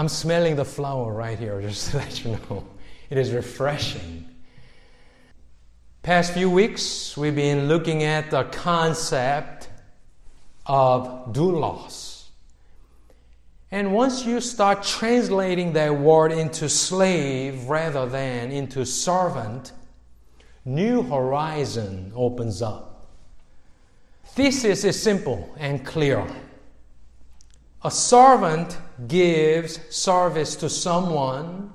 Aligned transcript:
I'm 0.00 0.08
smelling 0.08 0.56
the 0.56 0.64
flower 0.64 1.12
right 1.12 1.38
here, 1.38 1.60
just 1.68 1.90
to 1.90 1.98
let 1.98 2.24
you 2.24 2.30
know. 2.30 2.64
It 3.10 3.18
is 3.18 3.32
refreshing. 3.32 4.26
Past 6.02 6.32
few 6.32 6.48
weeks, 6.48 7.18
we've 7.18 7.34
been 7.34 7.68
looking 7.68 8.02
at 8.02 8.30
the 8.30 8.44
concept 8.44 9.68
of 10.64 11.34
doulos. 11.34 12.28
And 13.70 13.92
once 13.92 14.24
you 14.24 14.40
start 14.40 14.82
translating 14.84 15.74
that 15.74 15.94
word 15.94 16.32
into 16.32 16.70
slave 16.70 17.68
rather 17.68 18.06
than 18.06 18.52
into 18.52 18.86
servant, 18.86 19.72
new 20.64 21.02
horizon 21.02 22.10
opens 22.16 22.62
up. 22.62 23.10
Thesis 24.28 24.82
is 24.84 25.02
simple 25.02 25.54
and 25.58 25.84
clear. 25.84 26.26
A 27.82 27.90
servant 27.90 28.76
gives 29.08 29.80
service 29.94 30.54
to 30.56 30.68
someone, 30.68 31.72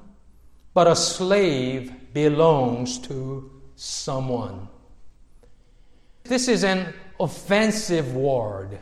but 0.74 0.88
a 0.88 0.96
slave 0.96 2.14
belongs 2.14 3.00
to 3.00 3.52
someone. 3.76 4.68
This 6.24 6.48
is 6.48 6.64
an 6.64 6.94
offensive 7.20 8.16
word. 8.16 8.80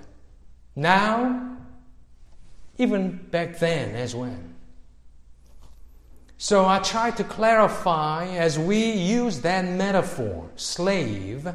Now, 0.76 1.58
even 2.78 3.17
back 3.31 3.58
then 3.58 3.95
as 3.95 4.14
well. 4.16 4.38
So 6.38 6.66
I 6.66 6.80
try 6.80 7.12
to 7.12 7.23
clarify 7.23 8.28
as 8.28 8.59
we 8.59 8.92
use 8.92 9.40
that 9.42 9.64
metaphor, 9.64 10.50
slave, 10.58 11.48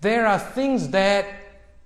there 0.00 0.26
are 0.26 0.38
things 0.38 0.88
that 0.88 1.26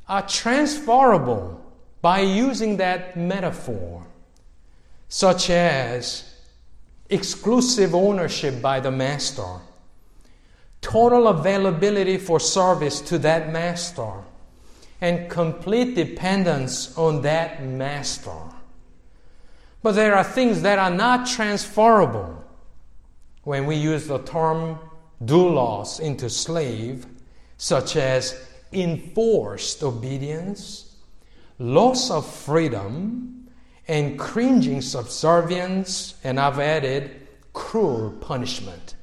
are 0.09 0.23
transferable 0.23 1.66
by 2.07 2.21
using 2.21 2.77
that 2.77 3.17
metaphor, 3.17 4.07
such 5.09 5.51
as 5.51 6.37
exclusive 7.11 7.97
ownership 7.97 8.63
by 8.63 8.79
the 8.79 8.93
master, 8.93 9.57
total 10.81 11.27
availability 11.27 12.17
for 12.17 12.39
service 12.39 13.01
to 13.01 13.19
that 13.19 13.51
master, 13.53 14.13
and 15.01 15.29
complete 15.29 15.97
dependence 15.97 16.97
on 16.97 17.23
that 17.23 17.65
master. 17.65 18.41
But 19.83 19.97
there 19.97 20.15
are 20.15 20.23
things 20.23 20.63
that 20.63 20.79
are 20.79 20.95
not 20.95 21.27
transferable 21.27 22.45
when 23.43 23.67
we 23.67 23.75
use 23.75 24.07
the 24.07 24.19
term 24.19 24.79
doulos 25.25 25.99
into 25.99 26.31
slave, 26.31 27.05
such 27.57 27.97
as 27.97 28.47
enforced 28.73 29.83
obedience 29.83 30.86
loss 31.59 32.11
of 32.11 32.27
freedom, 32.27 33.49
and 33.89 34.19
cringing 34.19 34.81
subservience, 34.83 36.15
and 36.25 36.41
I've 36.41 36.59
added 36.59 37.29
cruel 37.53 38.11
punishment. 38.11 38.95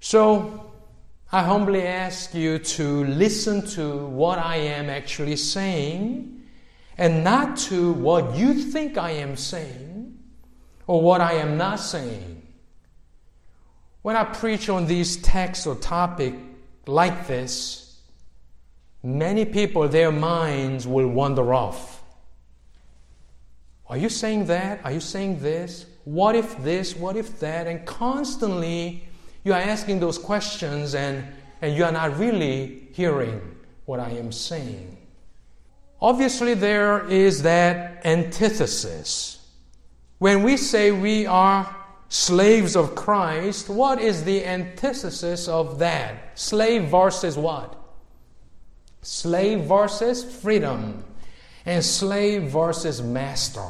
So, 0.00 0.72
I 1.32 1.42
humbly 1.42 1.82
ask 1.82 2.32
you 2.34 2.60
to 2.60 3.04
listen 3.04 3.66
to 3.70 4.06
what 4.06 4.38
I 4.38 4.56
am 4.56 4.88
actually 4.88 5.36
saying 5.36 6.40
and 6.96 7.24
not 7.24 7.58
to 7.58 7.92
what 7.92 8.36
you 8.36 8.54
think 8.54 8.96
I 8.96 9.10
am 9.10 9.36
saying 9.36 10.16
or 10.86 11.02
what 11.02 11.20
I 11.20 11.34
am 11.34 11.58
not 11.58 11.80
saying. 11.80 12.42
When 14.02 14.14
I 14.14 14.22
preach 14.22 14.68
on 14.68 14.86
these 14.86 15.16
texts 15.16 15.66
or 15.66 15.74
topic 15.74 16.34
like 16.86 17.26
this, 17.26 17.85
many 19.06 19.44
people, 19.44 19.86
their 19.88 20.10
minds 20.10 20.86
will 20.86 21.06
wander 21.06 21.54
off. 21.54 22.02
Are 23.88 23.96
you 23.96 24.08
saying 24.08 24.46
that? 24.46 24.80
Are 24.84 24.90
you 24.90 25.00
saying 25.00 25.38
this? 25.38 25.86
What 26.04 26.34
if 26.34 26.60
this? 26.64 26.96
What 26.96 27.16
if 27.16 27.38
that? 27.38 27.68
And 27.68 27.86
constantly 27.86 29.04
you 29.44 29.52
are 29.52 29.60
asking 29.60 30.00
those 30.00 30.18
questions 30.18 30.96
and, 30.96 31.24
and 31.62 31.76
you 31.76 31.84
are 31.84 31.92
not 31.92 32.18
really 32.18 32.88
hearing 32.92 33.40
what 33.84 34.00
I 34.00 34.10
am 34.10 34.32
saying. 34.32 34.96
Obviously, 36.00 36.54
there 36.54 37.08
is 37.08 37.42
that 37.42 38.04
antithesis. 38.04 39.48
When 40.18 40.42
we 40.42 40.56
say 40.56 40.90
we 40.90 41.26
are 41.26 41.74
slaves 42.08 42.74
of 42.74 42.96
Christ, 42.96 43.70
what 43.70 44.00
is 44.00 44.24
the 44.24 44.44
antithesis 44.44 45.46
of 45.46 45.78
that? 45.78 46.38
Slave 46.38 46.88
versus 46.88 47.38
what? 47.38 47.75
Slave 49.06 49.60
versus 49.60 50.24
freedom, 50.24 51.04
and 51.64 51.84
slave 51.84 52.42
versus 52.42 53.00
master. 53.00 53.68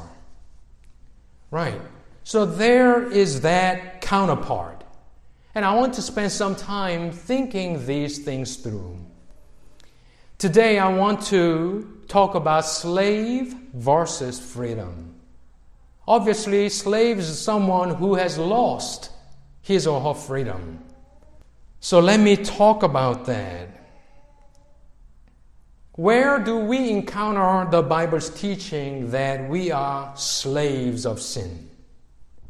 Right. 1.51 1.81
So 2.25 2.47
there 2.47 3.11
is 3.13 3.43
that 3.43 4.01
counterpart. 4.01 4.83
And 5.55 5.63
I 5.65 5.75
want 5.75 5.93
to 5.95 6.03
spend 6.03 6.33
some 6.33 6.57
time 6.57 7.11
thinking 7.11 7.85
these 7.85 8.19
things 8.21 8.57
through. 8.57 8.97
Today, 10.39 10.79
I 10.79 10.89
want 10.89 11.23
to 11.27 12.03
talk 12.09 12.35
about 12.35 12.65
slave 12.65 13.55
versus 13.75 14.41
freedom. 14.41 15.15
Obviously, 16.09 16.71
slave 16.71 17.19
is 17.19 17.39
someone 17.39 17.95
who 17.95 18.15
has 18.15 18.39
lost 18.39 19.11
his 19.61 19.87
or 19.87 20.01
her 20.01 20.15
freedom. 20.19 20.83
So 21.81 22.01
let 22.01 22.21
me 22.21 22.37
talk 22.37 22.83
about 22.83 23.27
that. 23.27 23.76
Where 25.97 26.39
do 26.39 26.59
we 26.59 26.91
encounter 26.91 27.71
the 27.71 27.81
Bible's 27.81 28.29
teaching 28.29 29.11
that 29.13 29.49
we 29.49 29.71
are 29.71 30.15
slaves 30.15 31.07
of 31.07 31.23
sin? 31.23 31.71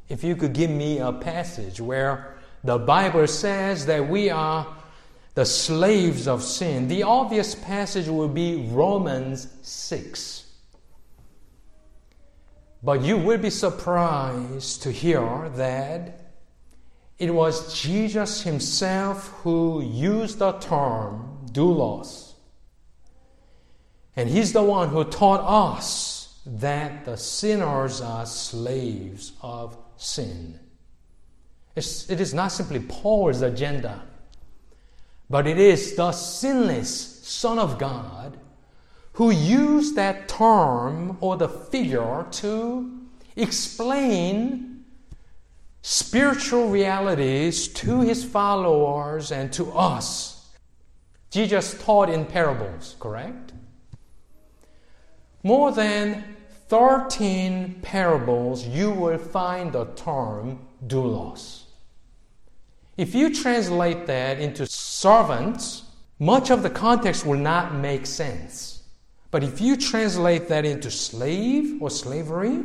If 0.09 0.25
you 0.25 0.35
could 0.35 0.53
give 0.53 0.71
me 0.71 0.99
a 0.99 1.13
passage 1.13 1.81
where 1.81 2.39
the 2.65 2.77
Bible 2.77 3.29
says 3.29 3.87
that 3.87 4.09
we 4.09 4.31
are 4.31 4.67
the 5.35 5.45
slaves 5.45 6.27
of 6.27 6.43
sin, 6.43 6.89
the 6.89 7.05
obvious 7.05 7.55
passage 7.55 8.09
would 8.09 8.35
be 8.35 8.69
Romans 8.73 9.47
6. 9.63 10.45
But 12.83 13.03
you 13.03 13.17
will 13.17 13.39
be 13.39 13.51
surprised 13.51 14.83
to 14.83 14.91
hear 14.91 15.51
that 15.51 16.33
it 17.17 17.33
was 17.33 17.81
Jesus 17.81 18.43
himself 18.43 19.29
who 19.45 19.83
used 19.83 20.41
the 20.41 20.53
term 20.53 21.39
doulos 21.53 22.26
and 24.17 24.29
He's 24.29 24.53
the 24.53 24.63
one 24.63 24.89
who 24.89 25.05
taught 25.05 25.41
us 25.41 26.41
that 26.47 27.05
the 27.05 27.17
sinners 27.17 28.01
are 28.01 28.25
slaves 28.25 29.33
of 29.43 29.77
sin. 29.97 30.59
It's, 31.75 32.09
it 32.09 32.21
is 32.21 32.33
not 32.33 32.49
simply 32.49 32.81
Paul's 32.81 33.43
agenda, 33.43 34.03
but 35.29 35.47
it 35.47 35.59
is 35.59 35.95
the 35.97 36.13
sinless 36.13 37.27
Son 37.27 37.59
of 37.59 37.79
God 37.79 38.39
who 39.15 39.31
used 39.31 39.97
that 39.97 40.29
term 40.29 41.19
or 41.21 41.37
the 41.37 41.49
figure 41.49 42.27
to 42.31 43.01
explain 43.35 44.85
spiritual 45.83 46.69
realities 46.69 47.69
to 47.69 48.01
his 48.01 48.25
followers 48.25 49.33
and 49.33 49.53
to 49.53 49.71
us. 49.73 50.51
Jesus 51.31 51.83
taught 51.83 52.11
in 52.11 52.27
parables, 52.27 52.97
correct? 53.01 53.46
More 55.47 55.71
than 55.71 56.25
13 56.67 57.79
parables, 57.81 58.67
you 58.67 58.91
will 58.91 59.17
find 59.17 59.73
the 59.73 59.85
term 59.95 60.59
doulos. 60.85 61.67
If 62.97 63.15
you 63.15 63.33
translate 63.33 64.07
that 64.09 64.41
into 64.41 64.67
servants, 64.67 65.85
much 66.19 66.51
of 66.51 66.65
the 66.65 66.71
context 66.71 67.25
will 67.25 67.39
not 67.39 67.73
make 67.73 68.07
sense. 68.07 68.83
But 69.31 69.45
if 69.45 69.61
you 69.61 69.77
translate 69.77 70.49
that 70.49 70.65
into 70.65 70.91
slave 70.91 71.81
or 71.81 71.91
slavery, 71.91 72.65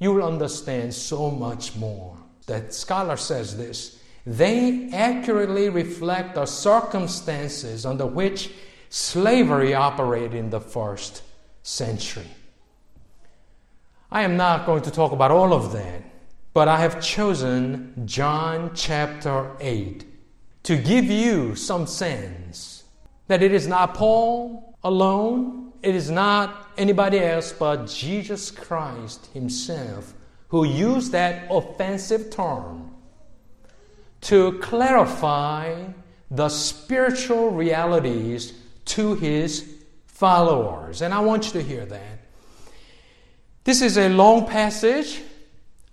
you 0.00 0.12
will 0.12 0.26
understand 0.26 0.92
so 0.92 1.30
much 1.30 1.76
more. 1.76 2.16
That 2.48 2.74
scholar 2.74 3.16
says 3.16 3.56
this 3.56 4.00
they 4.26 4.90
accurately 4.92 5.68
reflect 5.68 6.34
the 6.34 6.46
circumstances 6.46 7.86
under 7.86 8.06
which 8.06 8.50
slavery 8.88 9.72
operated 9.72 10.34
in 10.34 10.50
the 10.50 10.60
first 10.60 11.22
century. 11.62 12.26
I 14.10 14.22
am 14.22 14.36
not 14.36 14.66
going 14.66 14.82
to 14.82 14.90
talk 14.90 15.12
about 15.12 15.30
all 15.30 15.52
of 15.52 15.72
that, 15.72 16.02
but 16.52 16.66
I 16.66 16.78
have 16.78 17.00
chosen 17.00 18.02
John 18.06 18.72
chapter 18.74 19.52
8 19.60 20.04
to 20.64 20.76
give 20.76 21.04
you 21.04 21.54
some 21.54 21.86
sense 21.86 22.84
that 23.28 23.42
it 23.42 23.52
is 23.52 23.68
not 23.68 23.94
Paul 23.94 24.76
alone, 24.82 25.72
it 25.82 25.94
is 25.94 26.10
not 26.10 26.70
anybody 26.76 27.20
else 27.20 27.52
but 27.52 27.86
Jesus 27.86 28.50
Christ 28.50 29.26
Himself 29.32 30.14
who 30.48 30.64
used 30.64 31.12
that 31.12 31.46
offensive 31.50 32.30
term 32.30 32.90
to 34.22 34.58
clarify 34.58 35.84
the 36.30 36.48
spiritual 36.48 37.50
realities 37.50 38.54
to 38.84 39.14
His 39.14 39.79
followers. 40.20 41.00
And 41.00 41.14
I 41.14 41.20
want 41.20 41.46
you 41.46 41.52
to 41.52 41.62
hear 41.62 41.86
that. 41.86 42.18
This 43.64 43.80
is 43.80 43.96
a 43.96 44.10
long 44.10 44.46
passage. 44.46 45.22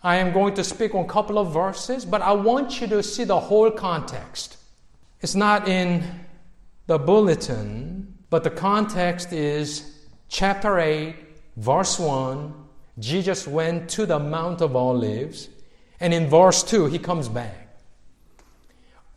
I 0.03 0.18
am 0.18 0.33
going 0.33 0.53
to 0.56 0.65
speak 0.65 0.94
on 0.94 1.06
a 1.06 1.07
couple 1.07 1.38
of 1.39 1.53
verses, 1.53 2.03
but 2.03 2.21
I 2.21 2.33
want 2.33 2.81
you 2.81 2.88
to 2.88 3.01
see 3.01 3.24
the 3.24 3.39
whole 3.39 3.71
context. 3.71 4.57
It's 5.21 5.33
not 5.33 5.69
in 5.69 6.03
the 6.88 7.00
bulletin, 7.00 8.15
but 8.29 8.44
the 8.44 8.50
context 8.50 9.31
is 9.31 9.95
chapter 10.27 10.77
8, 10.77 11.15
verse 11.56 11.97
1. 11.97 12.53
Jesus 13.00 13.47
went 13.47 13.89
to 13.91 14.06
the 14.06 14.19
Mount 14.19 14.59
of 14.59 14.75
Olives, 14.75 15.47
and 16.01 16.13
in 16.13 16.27
verse 16.27 16.63
2, 16.63 16.88
he 16.88 17.00
comes 17.00 17.30
back. 17.30 17.80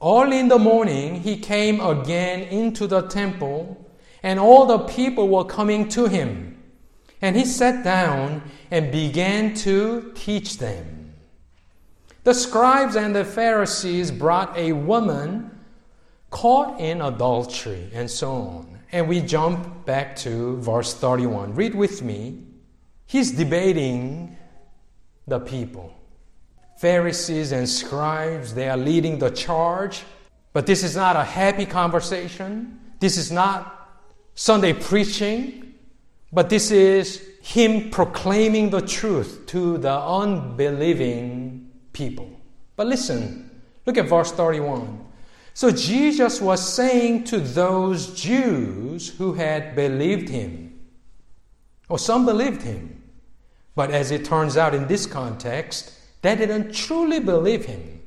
Early 0.00 0.38
in 0.38 0.46
the 0.46 0.58
morning, 0.58 1.16
he 1.20 1.36
came 1.36 1.80
again 1.80 2.42
into 2.42 2.86
the 2.86 3.02
temple, 3.08 3.89
and 4.22 4.38
all 4.38 4.67
the 4.67 4.78
people 4.78 5.28
were 5.28 5.44
coming 5.44 5.88
to 5.90 6.06
him. 6.06 6.62
And 7.22 7.37
he 7.37 7.44
sat 7.44 7.84
down 7.84 8.43
and 8.70 8.90
began 8.90 9.55
to 9.55 10.12
teach 10.14 10.58
them. 10.58 11.14
The 12.25 12.34
scribes 12.34 12.96
and 12.96 13.14
the 13.14 13.25
Pharisees 13.25 14.11
brought 14.11 14.56
a 14.56 14.72
woman 14.72 15.50
caught 16.31 16.81
in 16.81 17.00
adultery, 17.00 17.90
and 17.93 18.11
so 18.11 18.32
on. 18.32 18.78
And 18.93 19.08
we 19.08 19.20
jump 19.20 19.84
back 19.84 20.17
to 20.17 20.56
verse 20.58 20.94
31. 20.94 21.55
Read 21.55 21.75
with 21.75 22.02
me. 22.02 22.38
He's 23.06 23.32
debating 23.32 24.37
the 25.26 25.40
people. 25.40 25.93
Pharisees 26.78 27.52
and 27.52 27.69
scribes, 27.69 28.55
they 28.55 28.69
are 28.69 28.76
leading 28.76 29.19
the 29.19 29.31
charge. 29.31 30.02
But 30.52 30.66
this 30.66 30.82
is 30.82 30.96
not 30.96 31.16
a 31.16 31.23
happy 31.23 31.66
conversation. 31.66 32.81
This 32.99 33.16
is 33.16 33.31
not 33.31 33.79
Sunday 34.40 34.72
preaching. 34.72 35.75
But 36.32 36.48
this 36.48 36.70
is 36.70 37.22
him 37.42 37.90
proclaiming 37.90 38.70
the 38.70 38.81
truth 38.81 39.44
to 39.48 39.76
the 39.76 39.92
unbelieving 39.92 41.70
people. 41.92 42.40
But 42.75 42.87
listen, 42.87 43.60
look 43.84 43.98
at 43.98 44.08
verse 44.08 44.32
31. 44.32 45.04
So 45.52 45.70
Jesus 45.70 46.40
was 46.40 46.66
saying 46.66 47.25
to 47.25 47.38
those 47.38 48.19
Jews 48.19 49.10
who 49.10 49.34
had 49.34 49.76
believed 49.76 50.31
him, 50.31 50.81
or 51.90 51.98
some 51.98 52.25
believed 52.25 52.62
him, 52.62 53.02
but 53.75 53.90
as 53.90 54.10
it 54.10 54.25
turns 54.25 54.56
out 54.56 54.75
in 54.75 54.87
this 54.87 55.04
context, 55.04 55.92
they 56.22 56.34
didn't 56.34 56.72
truly 56.72 57.20
believe 57.20 57.66
him. 57.66 58.00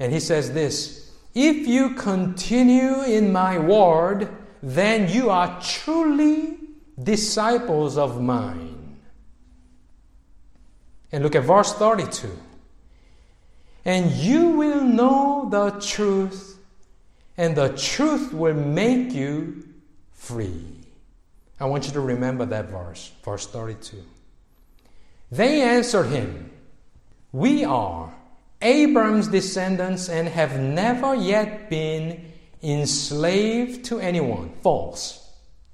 And 0.00 0.12
he 0.12 0.18
says 0.18 0.52
this 0.52 1.12
If 1.32 1.68
you 1.68 1.90
continue 1.90 3.02
in 3.02 3.32
my 3.32 3.56
word, 3.56 4.28
then 4.66 5.10
you 5.10 5.28
are 5.28 5.60
truly 5.60 6.56
disciples 7.02 7.98
of 7.98 8.22
mine. 8.22 8.96
And 11.12 11.22
look 11.22 11.34
at 11.34 11.44
verse 11.44 11.74
32 11.74 12.30
and 13.84 14.10
you 14.12 14.48
will 14.50 14.82
know 14.82 15.46
the 15.50 15.78
truth, 15.78 16.58
and 17.36 17.54
the 17.54 17.68
truth 17.76 18.32
will 18.32 18.54
make 18.54 19.12
you 19.12 19.68
free. 20.12 20.64
I 21.60 21.66
want 21.66 21.86
you 21.86 21.92
to 21.92 22.00
remember 22.00 22.46
that 22.46 22.70
verse, 22.70 23.12
verse 23.22 23.46
32. 23.46 24.02
They 25.30 25.60
answered 25.60 26.06
him, 26.06 26.50
We 27.32 27.64
are 27.64 28.14
Abram's 28.62 29.28
descendants 29.28 30.08
and 30.08 30.28
have 30.28 30.58
never 30.58 31.14
yet 31.14 31.68
been 31.68 32.32
enslaved 32.64 33.84
to 33.86 34.00
anyone. 34.00 34.52
False. 34.62 35.20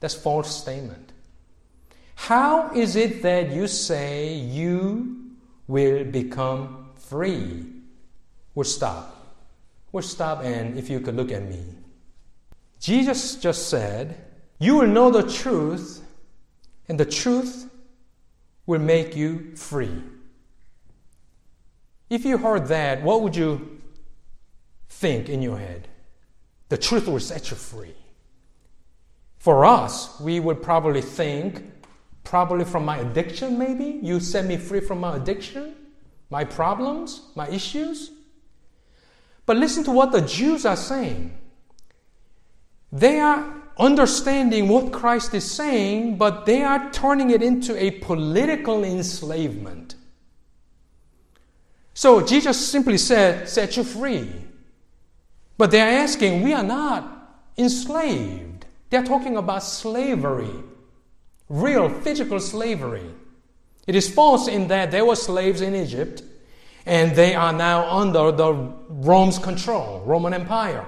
That's 0.00 0.14
false 0.14 0.54
statement. 0.54 1.12
How 2.14 2.70
is 2.74 2.96
it 2.96 3.22
that 3.22 3.50
you 3.50 3.66
say 3.66 4.34
you 4.34 5.32
will 5.66 6.04
become 6.04 6.90
free? 6.96 7.66
We'll 8.54 8.64
stop. 8.64 9.36
We'll 9.92 10.02
stop, 10.02 10.44
and 10.44 10.78
if 10.78 10.90
you 10.90 11.00
could 11.00 11.16
look 11.16 11.32
at 11.32 11.42
me. 11.42 11.62
Jesus 12.78 13.36
just 13.36 13.68
said, 13.68 14.16
You 14.58 14.76
will 14.76 14.86
know 14.86 15.10
the 15.10 15.30
truth, 15.30 16.02
and 16.88 16.98
the 16.98 17.04
truth 17.04 17.70
will 18.66 18.80
make 18.80 19.16
you 19.16 19.54
free. 19.56 20.02
If 22.08 22.24
you 22.24 22.38
heard 22.38 22.66
that, 22.68 23.02
what 23.02 23.22
would 23.22 23.36
you 23.36 23.80
think 24.88 25.28
in 25.28 25.42
your 25.42 25.58
head? 25.58 25.88
The 26.70 26.78
truth 26.78 27.08
will 27.08 27.20
set 27.20 27.50
you 27.50 27.56
free. 27.56 27.94
For 29.38 29.64
us, 29.64 30.20
we 30.20 30.38
would 30.38 30.62
probably 30.62 31.02
think, 31.02 31.64
probably 32.24 32.64
from 32.64 32.84
my 32.84 32.98
addiction, 32.98 33.58
maybe. 33.58 33.98
You 34.02 34.20
set 34.20 34.44
me 34.46 34.56
free 34.56 34.80
from 34.80 35.00
my 35.00 35.16
addiction, 35.16 35.74
my 36.30 36.44
problems, 36.44 37.22
my 37.34 37.48
issues. 37.48 38.12
But 39.46 39.56
listen 39.56 39.82
to 39.84 39.90
what 39.90 40.12
the 40.12 40.20
Jews 40.20 40.64
are 40.64 40.76
saying. 40.76 41.36
They 42.92 43.18
are 43.18 43.52
understanding 43.76 44.68
what 44.68 44.92
Christ 44.92 45.34
is 45.34 45.50
saying, 45.50 46.18
but 46.18 46.46
they 46.46 46.62
are 46.62 46.90
turning 46.92 47.30
it 47.30 47.42
into 47.42 47.76
a 47.82 47.90
political 47.90 48.84
enslavement. 48.84 49.96
So 51.94 52.24
Jesus 52.24 52.64
simply 52.64 52.98
said, 52.98 53.48
Set 53.48 53.76
you 53.76 53.82
free. 53.82 54.30
But 55.60 55.72
they 55.72 55.82
are 55.82 56.04
asking, 56.04 56.40
We 56.40 56.54
are 56.54 56.62
not 56.62 57.36
enslaved. 57.58 58.64
They're 58.88 59.04
talking 59.04 59.36
about 59.36 59.62
slavery, 59.62 60.54
real 61.50 61.90
physical 61.90 62.40
slavery. 62.40 63.04
It 63.86 63.94
is 63.94 64.08
false 64.08 64.48
in 64.48 64.68
that 64.68 64.90
there 64.90 65.04
were 65.04 65.16
slaves 65.16 65.60
in 65.60 65.74
Egypt 65.74 66.22
and 66.86 67.14
they 67.14 67.34
are 67.34 67.52
now 67.52 67.94
under 67.94 68.32
the 68.32 68.54
Rome's 68.88 69.38
control, 69.38 70.00
Roman 70.06 70.32
Empire. 70.32 70.86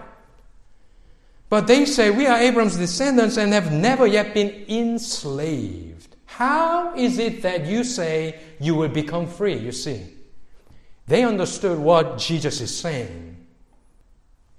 But 1.50 1.66
they 1.66 1.84
say 1.84 2.08
we 2.08 2.26
are 2.26 2.38
Abraham's 2.38 2.78
descendants 2.78 3.36
and 3.36 3.52
have 3.52 3.70
never 3.70 4.06
yet 4.06 4.32
been 4.32 4.64
enslaved. 4.68 6.16
How 6.24 6.94
is 6.94 7.18
it 7.18 7.42
that 7.42 7.66
you 7.66 7.84
say 7.84 8.40
you 8.58 8.74
will 8.74 8.88
become 8.88 9.26
free? 9.26 9.58
You 9.58 9.72
see, 9.72 10.14
they 11.06 11.24
understood 11.24 11.78
what 11.78 12.16
Jesus 12.16 12.62
is 12.62 12.74
saying. 12.74 13.32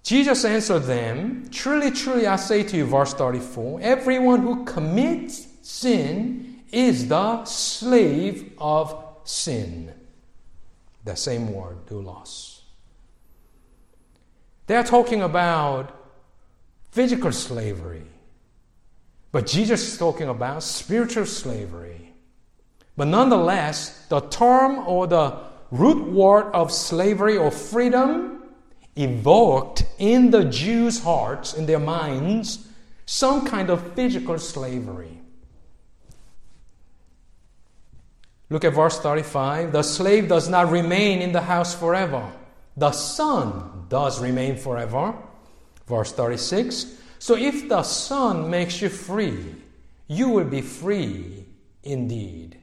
Jesus 0.03 0.43
answered 0.43 0.83
them, 0.83 1.47
Truly, 1.49 1.89
truly, 1.89 2.27
I 2.27 2.35
say 2.35 2.63
to 2.63 2.77
you, 2.77 2.85
verse 2.85 3.13
34, 3.13 3.79
everyone 3.81 4.41
who 4.41 4.65
commits 4.65 5.47
sin 5.61 6.61
is 6.71 7.07
the 7.07 7.45
slave 7.45 8.51
of 8.57 9.01
sin. 9.23 9.93
The 11.05 11.15
same 11.15 11.53
word, 11.53 11.85
doulos. 11.85 12.61
They're 14.67 14.83
talking 14.83 15.21
about 15.21 15.97
physical 16.91 17.31
slavery, 17.31 18.05
but 19.31 19.47
Jesus 19.47 19.93
is 19.93 19.97
talking 19.97 20.27
about 20.27 20.63
spiritual 20.63 21.25
slavery. 21.25 22.13
But 22.97 23.07
nonetheless, 23.07 24.05
the 24.07 24.19
term 24.19 24.79
or 24.87 25.07
the 25.07 25.37
root 25.71 26.11
word 26.11 26.51
of 26.53 26.71
slavery 26.71 27.37
or 27.37 27.51
freedom 27.51 28.32
evoked 28.95 29.85
in 29.97 30.31
the 30.31 30.45
Jews' 30.45 31.03
hearts, 31.03 31.53
in 31.53 31.65
their 31.65 31.79
minds, 31.79 32.67
some 33.05 33.45
kind 33.45 33.69
of 33.69 33.93
physical 33.93 34.37
slavery. 34.39 35.19
Look 38.49 38.63
at 38.63 38.73
verse 38.73 38.99
35. 38.99 39.71
The 39.71 39.81
slave 39.81 40.27
does 40.27 40.47
not 40.47 40.69
remain 40.69 41.21
in 41.21 41.31
the 41.31 41.41
house 41.41 41.73
forever, 41.73 42.31
the 42.77 42.91
son 42.91 43.85
does 43.89 44.21
remain 44.21 44.57
forever. 44.57 45.15
Verse 45.87 46.13
36. 46.13 46.97
So 47.19 47.35
if 47.35 47.67
the 47.67 47.83
son 47.83 48.49
makes 48.49 48.81
you 48.81 48.89
free, 48.89 49.55
you 50.07 50.29
will 50.29 50.45
be 50.45 50.61
free 50.61 51.45
indeed. 51.83 52.57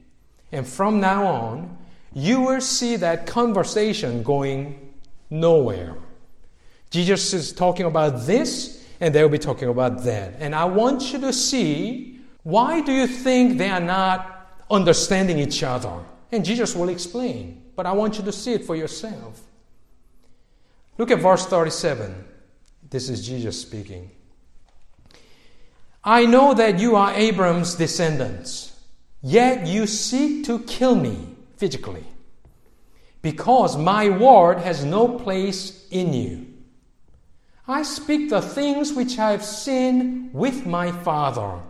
And 0.51 0.67
from 0.67 0.99
now 0.99 1.27
on, 1.27 1.77
you 2.13 2.41
will 2.41 2.61
see 2.61 2.95
that 2.97 3.27
conversation 3.27 4.23
going 4.23 4.93
nowhere. 5.29 5.95
Jesus 6.91 7.33
is 7.33 7.51
talking 7.51 7.87
about 7.87 8.25
this, 8.27 8.85
and 8.99 9.15
they'll 9.15 9.29
be 9.29 9.39
talking 9.39 9.69
about 9.69 10.03
that. 10.03 10.35
And 10.39 10.53
I 10.53 10.65
want 10.65 11.11
you 11.11 11.19
to 11.21 11.33
see 11.33 12.19
why 12.43 12.81
do 12.81 12.91
you 12.91 13.07
think 13.07 13.57
they 13.57 13.69
are 13.69 13.79
not 13.79 14.41
understanding 14.71 15.37
each 15.37 15.61
other. 15.61 15.93
And 16.31 16.45
Jesus 16.45 16.75
will 16.75 16.89
explain, 16.89 17.61
but 17.75 17.85
I 17.85 17.91
want 17.91 18.17
you 18.17 18.23
to 18.23 18.31
see 18.31 18.53
it 18.53 18.63
for 18.63 18.75
yourself. 18.75 19.41
Look 20.97 21.11
at 21.11 21.19
verse 21.19 21.45
37. 21.45 22.25
This 22.89 23.09
is 23.09 23.25
Jesus 23.25 23.61
speaking. 23.61 24.09
I 26.03 26.25
know 26.25 26.53
that 26.53 26.79
you 26.79 26.95
are 26.95 27.13
Abram's 27.13 27.75
descendants, 27.75 28.75
yet 29.21 29.67
you 29.67 29.85
seek 29.85 30.45
to 30.45 30.59
kill 30.59 30.95
me 30.95 31.35
physically, 31.57 32.05
because 33.21 33.77
my 33.77 34.09
word 34.09 34.57
has 34.59 34.83
no 34.83 35.07
place 35.19 35.87
in 35.91 36.13
you. 36.13 36.47
I 37.67 37.83
speak 37.83 38.29
the 38.29 38.41
things 38.41 38.93
which 38.93 39.17
I 39.19 39.31
have 39.31 39.45
seen 39.45 40.31
with 40.33 40.65
my 40.65 40.91
Father 40.91 41.61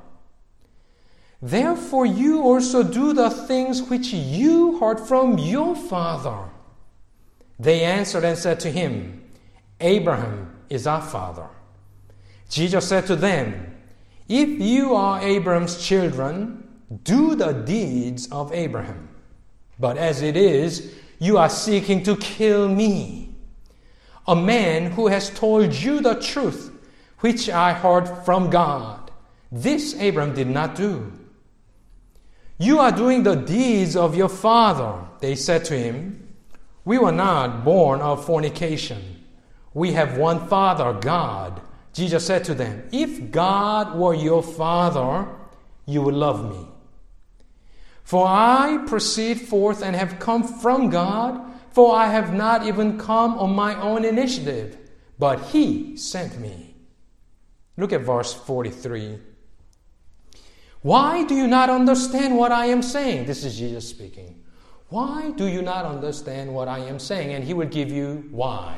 Therefore, 1.41 2.05
you 2.05 2.43
also 2.43 2.83
do 2.83 3.13
the 3.13 3.29
things 3.31 3.81
which 3.81 4.13
you 4.13 4.77
heard 4.79 4.99
from 4.99 5.39
your 5.39 5.75
father. 5.75 6.49
They 7.59 7.83
answered 7.83 8.23
and 8.23 8.37
said 8.37 8.59
to 8.61 8.71
him, 8.71 9.23
Abraham 9.79 10.55
is 10.69 10.85
our 10.85 11.01
father. 11.01 11.47
Jesus 12.49 12.87
said 12.87 13.07
to 13.07 13.15
them, 13.15 13.75
If 14.27 14.49
you 14.49 14.93
are 14.93 15.19
Abraham's 15.21 15.83
children, 15.83 16.63
do 17.03 17.33
the 17.33 17.53
deeds 17.53 18.27
of 18.31 18.53
Abraham. 18.53 19.09
But 19.79 19.97
as 19.97 20.21
it 20.21 20.37
is, 20.37 20.93
you 21.17 21.39
are 21.39 21.49
seeking 21.49 22.03
to 22.03 22.17
kill 22.17 22.67
me, 22.67 23.20
a 24.27 24.35
man 24.35 24.91
who 24.91 25.07
has 25.07 25.29
told 25.29 25.73
you 25.73 26.01
the 26.01 26.15
truth, 26.15 26.71
which 27.19 27.49
I 27.49 27.73
heard 27.73 28.07
from 28.25 28.49
God. 28.49 29.11
This 29.51 29.93
Abram 29.99 30.33
did 30.33 30.47
not 30.47 30.75
do. 30.75 31.11
You 32.57 32.79
are 32.79 32.91
doing 32.91 33.23
the 33.23 33.35
deeds 33.35 33.95
of 33.95 34.15
your 34.15 34.29
father, 34.29 35.07
they 35.19 35.35
said 35.35 35.65
to 35.65 35.77
him. 35.77 36.27
We 36.85 36.97
were 36.97 37.11
not 37.11 37.63
born 37.63 38.01
of 38.01 38.25
fornication. 38.25 39.23
We 39.73 39.93
have 39.93 40.17
one 40.17 40.47
Father, 40.47 40.93
God. 40.93 41.61
Jesus 41.93 42.25
said 42.25 42.43
to 42.45 42.53
them, 42.53 42.87
If 42.91 43.31
God 43.31 43.97
were 43.97 44.13
your 44.13 44.43
Father, 44.43 45.27
you 45.85 46.01
would 46.01 46.15
love 46.15 46.49
me. 46.49 46.67
For 48.03 48.27
I 48.27 48.83
proceed 48.87 49.41
forth 49.41 49.81
and 49.81 49.95
have 49.95 50.19
come 50.19 50.43
from 50.43 50.89
God, 50.89 51.41
for 51.71 51.95
I 51.95 52.07
have 52.07 52.33
not 52.33 52.65
even 52.65 52.97
come 52.97 53.37
on 53.37 53.55
my 53.55 53.79
own 53.79 54.05
initiative, 54.05 54.77
but 55.17 55.39
He 55.47 55.95
sent 55.97 56.39
me. 56.39 56.75
Look 57.77 57.93
at 57.93 58.01
verse 58.01 58.33
43. 58.33 59.19
Why 60.81 61.23
do 61.23 61.35
you 61.35 61.47
not 61.47 61.69
understand 61.69 62.37
what 62.37 62.51
I 62.51 62.65
am 62.67 62.81
saying? 62.81 63.25
This 63.25 63.43
is 63.45 63.57
Jesus 63.57 63.87
speaking. 63.87 64.43
Why 64.89 65.31
do 65.31 65.45
you 65.47 65.61
not 65.61 65.85
understand 65.85 66.53
what 66.53 66.67
I 66.67 66.79
am 66.79 66.99
saying? 66.99 67.33
And 67.33 67.43
He 67.43 67.53
will 67.53 67.67
give 67.67 67.89
you 67.89 68.27
why. 68.31 68.77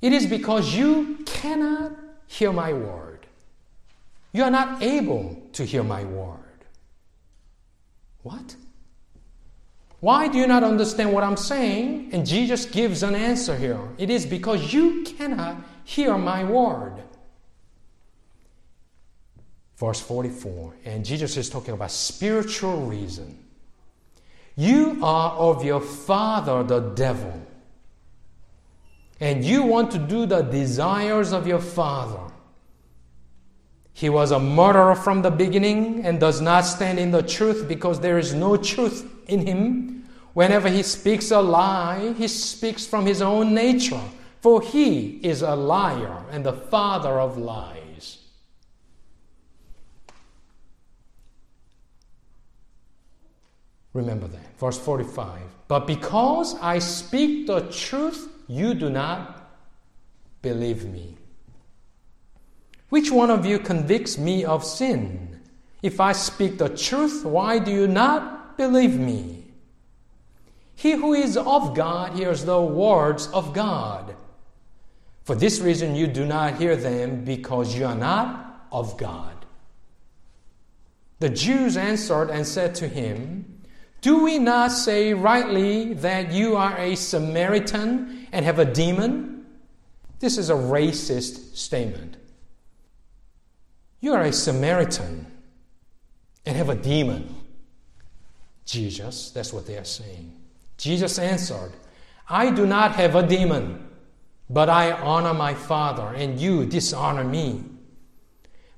It 0.00 0.12
is 0.12 0.26
because 0.26 0.74
you 0.74 1.18
cannot 1.26 1.92
hear 2.26 2.52
my 2.52 2.72
word. 2.72 3.26
You 4.32 4.44
are 4.44 4.50
not 4.50 4.82
able 4.82 5.48
to 5.52 5.64
hear 5.64 5.82
my 5.82 6.04
word. 6.04 6.38
What? 8.22 8.56
Why 10.00 10.28
do 10.28 10.38
you 10.38 10.46
not 10.46 10.62
understand 10.62 11.12
what 11.12 11.24
I'm 11.24 11.36
saying? 11.36 12.10
And 12.12 12.26
Jesus 12.26 12.66
gives 12.66 13.02
an 13.02 13.14
answer 13.14 13.56
here. 13.56 13.80
It 13.98 14.10
is 14.10 14.26
because 14.26 14.72
you 14.72 15.02
cannot 15.04 15.56
hear 15.84 16.16
my 16.18 16.44
word. 16.44 17.02
Verse 19.76 20.00
44, 20.00 20.74
and 20.84 21.04
Jesus 21.04 21.36
is 21.36 21.50
talking 21.50 21.74
about 21.74 21.90
spiritual 21.90 22.86
reason. 22.86 23.38
You 24.56 25.00
are 25.02 25.32
of 25.32 25.64
your 25.64 25.80
father, 25.80 26.62
the 26.62 26.80
devil 26.80 27.46
and 29.20 29.44
you 29.44 29.62
want 29.62 29.90
to 29.92 29.98
do 29.98 30.26
the 30.26 30.42
desires 30.42 31.32
of 31.32 31.46
your 31.46 31.60
father. 31.60 32.25
He 33.96 34.10
was 34.10 34.30
a 34.30 34.38
murderer 34.38 34.94
from 34.94 35.22
the 35.22 35.30
beginning 35.30 36.04
and 36.04 36.20
does 36.20 36.42
not 36.42 36.66
stand 36.66 36.98
in 36.98 37.12
the 37.12 37.22
truth 37.22 37.66
because 37.66 37.98
there 37.98 38.18
is 38.18 38.34
no 38.34 38.58
truth 38.58 39.10
in 39.26 39.46
him. 39.46 40.06
Whenever 40.34 40.68
he 40.68 40.82
speaks 40.82 41.30
a 41.30 41.40
lie, 41.40 42.12
he 42.12 42.28
speaks 42.28 42.84
from 42.84 43.06
his 43.06 43.22
own 43.22 43.54
nature, 43.54 44.02
for 44.42 44.60
he 44.60 45.18
is 45.22 45.40
a 45.40 45.56
liar 45.56 46.26
and 46.30 46.44
the 46.44 46.52
father 46.52 47.18
of 47.18 47.38
lies. 47.38 48.18
Remember 53.94 54.28
that. 54.28 54.58
Verse 54.58 54.78
45. 54.78 55.40
But 55.68 55.86
because 55.86 56.54
I 56.60 56.80
speak 56.80 57.46
the 57.46 57.62
truth, 57.70 58.28
you 58.46 58.74
do 58.74 58.90
not 58.90 59.56
believe 60.42 60.84
me. 60.84 61.15
Which 62.88 63.10
one 63.10 63.30
of 63.30 63.44
you 63.44 63.58
convicts 63.58 64.16
me 64.18 64.44
of 64.44 64.64
sin? 64.64 65.40
If 65.82 66.00
I 66.00 66.12
speak 66.12 66.58
the 66.58 66.68
truth, 66.68 67.24
why 67.24 67.58
do 67.58 67.70
you 67.70 67.86
not 67.86 68.56
believe 68.56 68.98
me? 68.98 69.44
He 70.74 70.92
who 70.92 71.14
is 71.14 71.36
of 71.36 71.74
God 71.74 72.14
hears 72.14 72.44
the 72.44 72.60
words 72.60 73.28
of 73.28 73.52
God. 73.52 74.14
For 75.24 75.34
this 75.34 75.60
reason, 75.60 75.96
you 75.96 76.06
do 76.06 76.24
not 76.24 76.56
hear 76.56 76.76
them 76.76 77.24
because 77.24 77.76
you 77.76 77.86
are 77.86 77.94
not 77.94 78.66
of 78.70 78.96
God. 78.96 79.32
The 81.18 81.30
Jews 81.30 81.76
answered 81.76 82.30
and 82.30 82.46
said 82.46 82.74
to 82.76 82.88
him, 82.88 83.56
do 84.02 84.22
we 84.22 84.38
not 84.38 84.70
say 84.70 85.14
rightly 85.14 85.94
that 85.94 86.30
you 86.30 86.56
are 86.56 86.76
a 86.78 86.94
Samaritan 86.94 88.28
and 88.30 88.44
have 88.44 88.58
a 88.58 88.64
demon? 88.64 89.46
This 90.20 90.38
is 90.38 90.50
a 90.50 90.54
racist 90.54 91.56
statement. 91.56 92.16
You 94.00 94.12
are 94.12 94.22
a 94.22 94.32
Samaritan 94.32 95.26
and 96.44 96.56
have 96.56 96.68
a 96.68 96.74
demon. 96.74 97.34
Jesus, 98.64 99.30
that's 99.30 99.52
what 99.52 99.66
they 99.66 99.76
are 99.76 99.84
saying. 99.84 100.34
Jesus 100.76 101.18
answered, 101.18 101.72
I 102.28 102.50
do 102.50 102.66
not 102.66 102.92
have 102.96 103.14
a 103.14 103.26
demon, 103.26 103.88
but 104.50 104.68
I 104.68 104.92
honor 104.92 105.32
my 105.32 105.54
Father, 105.54 106.14
and 106.14 106.40
you 106.40 106.66
dishonor 106.66 107.24
me. 107.24 107.64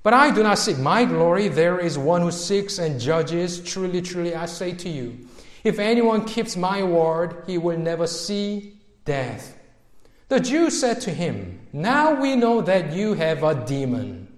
But 0.01 0.13
I 0.13 0.31
do 0.31 0.43
not 0.43 0.57
seek 0.57 0.77
my 0.77 1.03
glory. 1.05 1.49
There 1.49 1.79
is 1.79 1.97
one 1.97 2.21
who 2.21 2.31
seeks 2.31 2.79
and 2.79 2.99
judges. 2.99 3.59
Truly, 3.61 4.01
truly, 4.01 4.33
I 4.33 4.45
say 4.45 4.73
to 4.73 4.89
you, 4.89 5.27
if 5.63 5.77
anyone 5.77 6.23
keeps 6.23 6.55
my 6.55 6.83
word, 6.83 7.43
he 7.47 7.57
will 7.57 7.77
never 7.77 8.07
see 8.07 8.79
death. 9.03 9.57
The 10.29 10.39
Jews 10.39 10.79
said 10.79 11.01
to 11.01 11.11
him, 11.11 11.67
Now 11.73 12.13
we 12.13 12.35
know 12.35 12.61
that 12.61 12.93
you 12.93 13.13
have 13.15 13.43
a 13.43 13.65
demon. 13.65 14.28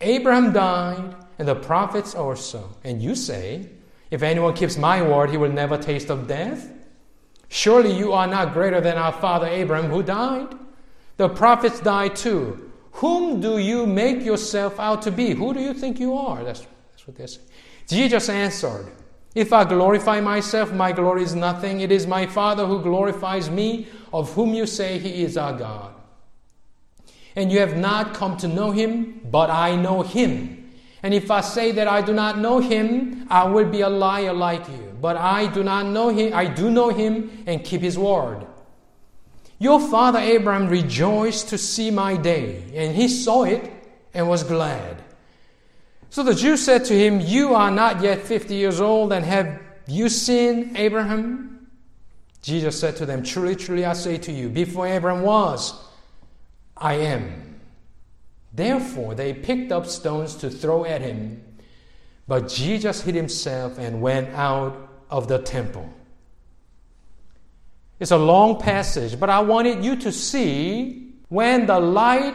Abraham 0.00 0.52
died, 0.52 1.14
and 1.38 1.48
the 1.48 1.54
prophets 1.54 2.14
also. 2.14 2.76
And 2.84 3.02
you 3.02 3.14
say, 3.14 3.68
If 4.10 4.22
anyone 4.22 4.54
keeps 4.54 4.76
my 4.76 5.02
word, 5.02 5.30
he 5.30 5.36
will 5.36 5.52
never 5.52 5.76
taste 5.76 6.10
of 6.10 6.28
death? 6.28 6.70
Surely 7.48 7.96
you 7.96 8.12
are 8.12 8.26
not 8.26 8.52
greater 8.52 8.80
than 8.80 8.96
our 8.96 9.12
father 9.12 9.46
Abraham, 9.46 9.90
who 9.90 10.02
died. 10.02 10.48
The 11.16 11.28
prophets 11.28 11.80
died 11.80 12.14
too. 12.14 12.70
Whom 12.92 13.40
do 13.40 13.58
you 13.58 13.86
make 13.86 14.24
yourself 14.24 14.78
out 14.78 15.02
to 15.02 15.10
be? 15.10 15.32
Who 15.32 15.54
do 15.54 15.60
you 15.60 15.72
think 15.72 15.98
you 15.98 16.16
are? 16.16 16.44
That's, 16.44 16.60
that's 16.90 17.06
what 17.06 17.16
they're 17.16 17.26
saying. 17.26 17.46
Jesus 17.86 18.28
answered, 18.28 18.92
If 19.34 19.52
I 19.52 19.64
glorify 19.64 20.20
myself, 20.20 20.72
my 20.72 20.92
glory 20.92 21.22
is 21.22 21.34
nothing. 21.34 21.80
It 21.80 21.90
is 21.90 22.06
my 22.06 22.26
Father 22.26 22.66
who 22.66 22.82
glorifies 22.82 23.50
me, 23.50 23.86
of 24.12 24.32
whom 24.34 24.52
you 24.52 24.66
say 24.66 24.98
he 24.98 25.22
is 25.22 25.36
our 25.36 25.56
God. 25.56 25.94
And 27.38 27.52
you 27.52 27.60
have 27.60 27.76
not 27.76 28.14
come 28.14 28.36
to 28.38 28.48
know 28.48 28.72
him, 28.72 29.20
but 29.30 29.48
I 29.48 29.76
know 29.76 30.02
him. 30.02 30.72
And 31.04 31.14
if 31.14 31.30
I 31.30 31.40
say 31.40 31.70
that 31.70 31.86
I 31.86 32.02
do 32.02 32.12
not 32.12 32.36
know 32.36 32.58
him, 32.58 33.28
I 33.30 33.44
will 33.44 33.70
be 33.70 33.82
a 33.82 33.88
liar 33.88 34.32
like 34.32 34.66
you. 34.68 34.92
But 35.00 35.16
I 35.16 35.46
do 35.46 35.62
not 35.62 35.86
know 35.86 36.08
him, 36.08 36.34
I 36.34 36.46
do 36.46 36.68
know 36.68 36.88
him 36.88 37.44
and 37.46 37.62
keep 37.62 37.80
his 37.80 37.96
word. 37.96 38.44
Your 39.60 39.78
father 39.78 40.18
Abraham 40.18 40.68
rejoiced 40.68 41.50
to 41.50 41.58
see 41.58 41.92
my 41.92 42.16
day, 42.16 42.64
and 42.74 42.96
he 42.96 43.06
saw 43.06 43.44
it 43.44 43.70
and 44.12 44.28
was 44.28 44.42
glad. 44.42 45.00
So 46.10 46.24
the 46.24 46.34
Jews 46.34 46.64
said 46.64 46.86
to 46.86 46.92
him, 46.92 47.20
You 47.20 47.54
are 47.54 47.70
not 47.70 48.02
yet 48.02 48.22
fifty 48.22 48.56
years 48.56 48.80
old, 48.80 49.12
and 49.12 49.24
have 49.24 49.60
you 49.86 50.08
seen 50.08 50.76
Abraham? 50.76 51.68
Jesus 52.42 52.80
said 52.80 52.96
to 52.96 53.06
them, 53.06 53.22
Truly, 53.22 53.54
truly, 53.54 53.84
I 53.84 53.92
say 53.92 54.18
to 54.18 54.32
you, 54.32 54.48
before 54.48 54.88
Abraham 54.88 55.22
was, 55.22 55.87
I 56.78 56.94
am. 56.94 57.60
Therefore, 58.52 59.14
they 59.14 59.34
picked 59.34 59.72
up 59.72 59.86
stones 59.86 60.34
to 60.36 60.50
throw 60.50 60.84
at 60.84 61.00
him, 61.00 61.44
but 62.26 62.48
Jesus 62.48 63.02
hid 63.02 63.14
himself 63.14 63.78
and 63.78 64.00
went 64.00 64.34
out 64.34 64.76
of 65.10 65.28
the 65.28 65.38
temple. 65.38 65.88
It's 68.00 68.10
a 68.10 68.18
long 68.18 68.60
passage, 68.60 69.18
but 69.18 69.28
I 69.28 69.40
wanted 69.40 69.84
you 69.84 69.96
to 69.96 70.12
see 70.12 71.12
when 71.28 71.66
the 71.66 71.80
light 71.80 72.34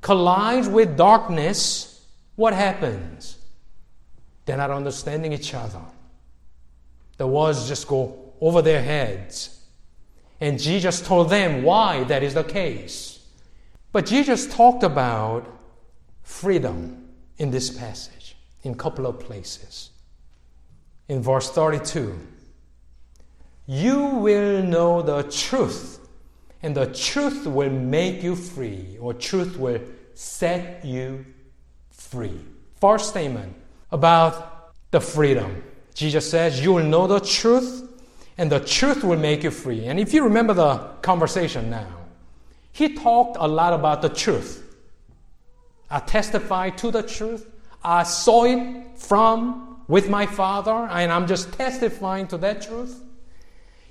collides 0.00 0.68
with 0.68 0.96
darkness, 0.96 2.06
what 2.36 2.54
happens? 2.54 3.38
They're 4.44 4.56
not 4.56 4.70
understanding 4.70 5.32
each 5.32 5.54
other. 5.54 5.80
The 7.16 7.26
words 7.26 7.68
just 7.68 7.88
go 7.88 8.32
over 8.40 8.62
their 8.62 8.82
heads. 8.82 9.62
And 10.40 10.58
Jesus 10.58 11.00
told 11.00 11.30
them 11.30 11.62
why 11.62 12.04
that 12.04 12.22
is 12.22 12.34
the 12.34 12.44
case. 12.44 13.13
But 13.94 14.06
Jesus 14.06 14.52
talked 14.52 14.82
about 14.82 15.46
freedom 16.24 17.10
in 17.38 17.52
this 17.52 17.70
passage 17.70 18.34
in 18.64 18.72
a 18.72 18.74
couple 18.74 19.06
of 19.06 19.20
places. 19.20 19.90
In 21.06 21.22
verse 21.22 21.48
32, 21.48 22.18
you 23.68 24.04
will 24.04 24.64
know 24.64 25.00
the 25.00 25.22
truth, 25.22 26.00
and 26.60 26.76
the 26.76 26.86
truth 26.86 27.46
will 27.46 27.70
make 27.70 28.20
you 28.20 28.34
free, 28.34 28.98
or 28.98 29.14
truth 29.14 29.56
will 29.56 29.80
set 30.14 30.84
you 30.84 31.24
free. 31.92 32.40
First 32.80 33.10
statement 33.10 33.54
about 33.92 34.74
the 34.90 35.00
freedom. 35.00 35.62
Jesus 35.94 36.28
says, 36.28 36.60
You 36.60 36.72
will 36.72 36.82
know 36.84 37.06
the 37.06 37.20
truth, 37.20 37.88
and 38.38 38.50
the 38.50 38.58
truth 38.58 39.04
will 39.04 39.20
make 39.20 39.44
you 39.44 39.52
free. 39.52 39.84
And 39.84 40.00
if 40.00 40.12
you 40.12 40.24
remember 40.24 40.52
the 40.52 40.78
conversation 41.00 41.70
now, 41.70 42.03
he 42.74 42.94
talked 42.94 43.36
a 43.38 43.46
lot 43.46 43.72
about 43.72 44.02
the 44.02 44.08
truth. 44.08 44.60
I 45.88 46.00
testify 46.00 46.70
to 46.70 46.90
the 46.90 47.04
truth. 47.04 47.48
I 47.84 48.02
saw 48.02 48.46
it 48.46 48.98
from 48.98 49.84
with 49.86 50.10
my 50.10 50.26
father, 50.26 50.72
and 50.90 51.12
I'm 51.12 51.28
just 51.28 51.52
testifying 51.52 52.26
to 52.28 52.38
that 52.38 52.62
truth. 52.62 53.00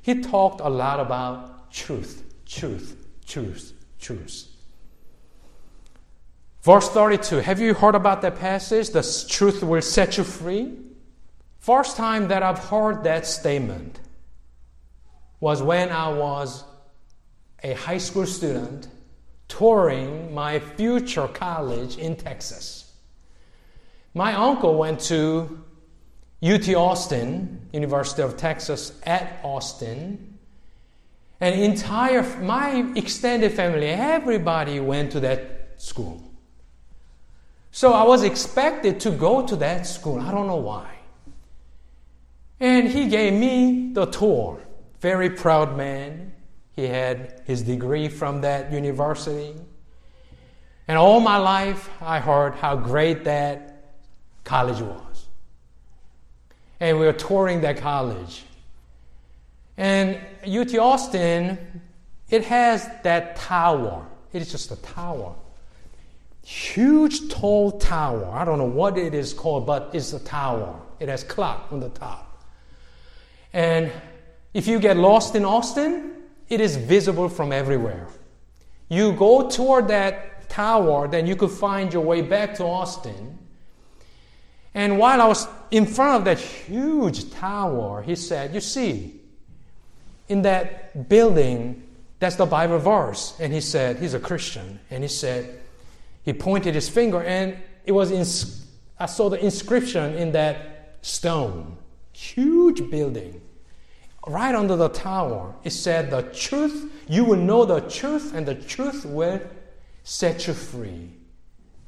He 0.02 0.22
talked 0.22 0.60
a 0.60 0.68
lot 0.68 1.00
about 1.00 1.72
truth, 1.72 2.26
truth, 2.46 3.08
truth, 3.26 3.74
truth. 4.02 4.50
Verse 6.62 6.90
32 6.90 7.38
Have 7.38 7.62
you 7.62 7.74
heard 7.74 7.96
about 7.96 8.22
that 8.24 8.38
passage? 8.38 8.90
The 8.90 9.26
truth 9.30 9.64
will 9.64 9.82
set 9.82 10.18
you 10.18 10.26
free. 10.26 10.78
First 11.60 11.96
time 11.96 12.28
that 12.28 12.44
I've 12.44 12.60
heard 12.60 13.06
that 13.06 13.26
statement 13.26 14.02
was 15.40 15.64
when 15.64 15.90
I 15.90 16.10
was 16.10 16.66
a 17.64 17.74
high 17.74 17.98
school 17.98 18.26
student 18.26 18.88
touring 19.48 20.34
my 20.34 20.60
future 20.60 21.28
college 21.28 21.98
in 21.98 22.16
Texas. 22.16 22.92
My 24.14 24.34
uncle 24.34 24.76
went 24.78 25.00
to 25.02 25.64
UT 26.44 26.68
Austin, 26.76 27.68
University 27.72 28.22
of 28.22 28.36
Texas 28.36 29.00
at 29.04 29.40
Austin. 29.44 30.38
And 31.40 31.60
entire 31.60 32.24
my 32.40 32.92
extended 32.96 33.54
family, 33.54 33.88
everybody 33.88 34.80
went 34.80 35.12
to 35.14 35.20
that 35.22 35.74
school. 35.78 36.22
So 37.72 37.94
I 37.94 38.04
was 38.04 38.24
expected 38.24 39.00
to 39.02 39.12
go 39.12 39.46
to 39.48 39.56
that 39.58 39.88
school. 39.88 40.20
I 40.20 40.32
don't 40.32 40.48
know 40.48 40.58
why. 40.58 40.90
And 42.60 42.88
he 42.88 43.08
gave 43.08 43.34
me 43.34 43.92
the 43.94 44.06
tour. 44.06 44.62
Very 45.00 45.30
proud 45.30 45.76
man. 45.76 46.34
He 46.76 46.88
had 46.88 47.42
his 47.46 47.62
degree 47.62 48.08
from 48.08 48.42
that 48.42 48.72
university. 48.72 49.54
And 50.88 50.98
all 50.98 51.20
my 51.20 51.38
life, 51.38 51.90
I 52.02 52.20
heard 52.20 52.56
how 52.56 52.76
great 52.76 53.24
that 53.26 53.94
college 54.44 54.82
was. 54.82 55.28
And 56.80 57.00
we 57.00 57.06
were 57.06 57.14
touring 57.14 57.62
that 57.62 57.78
college. 57.78 58.44
And 59.78 60.20
UT 60.46 60.76
Austin, 60.76 61.82
it 62.30 62.44
has 62.46 62.90
that 63.04 63.36
tower. 63.36 64.06
It 64.34 64.42
is 64.42 64.52
just 64.52 64.72
a 64.72 64.76
tower. 64.78 65.36
Huge, 66.44 67.30
tall 67.30 67.80
tower. 67.80 68.30
I 68.34 68.44
don't 68.44 68.58
know 68.58 68.66
what 68.66 68.98
it 68.98 69.14
is 69.14 69.34
called, 69.34 69.66
but 69.66 69.92
it's 69.94 70.12
a 70.12 70.20
tower. 70.20 70.80
It 71.00 71.08
has 71.08 71.24
clock 71.24 71.68
on 71.72 71.80
the 71.80 71.90
top. 71.90 72.44
And 73.54 73.92
if 74.54 74.68
you 74.68 74.80
get 74.80 74.98
lost 74.98 75.36
in 75.36 75.46
Austin, 75.46 76.12
it 76.54 76.62
is 76.62 76.76
visible 76.76 77.30
from 77.30 77.52
everywhere. 77.52 78.08
You 78.88 79.14
go 79.14 79.50
toward 79.50 79.88
that 79.88 80.50
tower, 80.50 81.08
then 81.08 81.26
you 81.26 81.36
could 81.36 81.50
find 81.50 81.92
your 81.92 82.04
way 82.04 82.22
back 82.22 82.54
to 82.56 82.64
Austin. 82.64 83.40
And 84.76 85.00
while 85.00 85.22
I 85.22 85.28
was 85.28 85.48
in 85.72 85.86
front 85.86 86.18
of 86.18 86.26
that 86.26 86.40
huge 86.40 87.32
tower, 87.32 88.04
he 88.04 88.16
said, 88.16 88.54
You 88.54 88.62
see, 88.62 89.20
in 90.28 90.44
that 90.44 91.10
building, 91.10 91.84
that's 92.20 92.36
the 92.36 92.46
Bible 92.46 92.80
verse. 92.80 93.36
And 93.40 93.52
he 93.52 93.62
said, 93.62 93.98
He's 93.98 94.14
a 94.14 94.20
Christian. 94.20 94.80
And 94.90 95.04
he 95.04 95.10
said, 95.10 95.60
He 96.24 96.34
pointed 96.34 96.76
his 96.76 96.88
finger, 96.88 97.24
and 97.24 97.58
it 97.86 97.92
was, 97.92 98.12
in, 98.12 98.22
I 99.00 99.08
saw 99.08 99.30
the 99.30 99.44
inscription 99.44 100.16
in 100.16 100.32
that 100.34 100.98
stone. 101.02 101.78
Huge 102.14 102.90
building 102.90 103.42
right 104.28 104.56
under 104.56 104.76
the 104.76 104.90
tower, 104.90 105.56
it 105.64 105.72
said, 105.72 106.12
The 106.12 106.24
truth, 106.24 106.92
you 107.08 107.26
will 107.26 107.38
know 107.38 107.66
the 107.66 107.82
truth, 107.82 108.34
and 108.34 108.46
the 108.46 108.56
truth 108.56 109.06
will 109.06 109.42
set 110.04 110.48
you 110.48 110.54
free, 110.54 111.12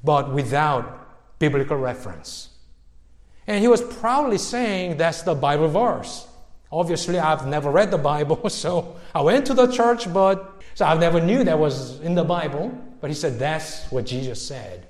but 0.03 0.33
without 0.33 1.39
biblical 1.39 1.77
reference. 1.77 2.49
And 3.47 3.61
he 3.61 3.67
was 3.67 3.81
proudly 3.81 4.37
saying 4.37 4.97
that's 4.97 5.21
the 5.21 5.35
Bible 5.35 5.67
verse. 5.67 6.27
Obviously, 6.71 7.19
I've 7.19 7.45
never 7.47 7.69
read 7.69 7.91
the 7.91 7.97
Bible, 7.97 8.49
so 8.49 8.95
I 9.13 9.21
went 9.21 9.45
to 9.47 9.53
the 9.53 9.67
church, 9.67 10.11
but 10.11 10.63
so 10.73 10.85
I 10.85 10.97
never 10.97 11.21
knew 11.21 11.43
that 11.43 11.57
was 11.57 11.99
in 12.01 12.15
the 12.15 12.23
Bible. 12.23 12.69
But 12.99 13.09
he 13.09 13.15
said 13.15 13.37
that's 13.37 13.89
what 13.91 14.05
Jesus 14.05 14.45
said. 14.45 14.87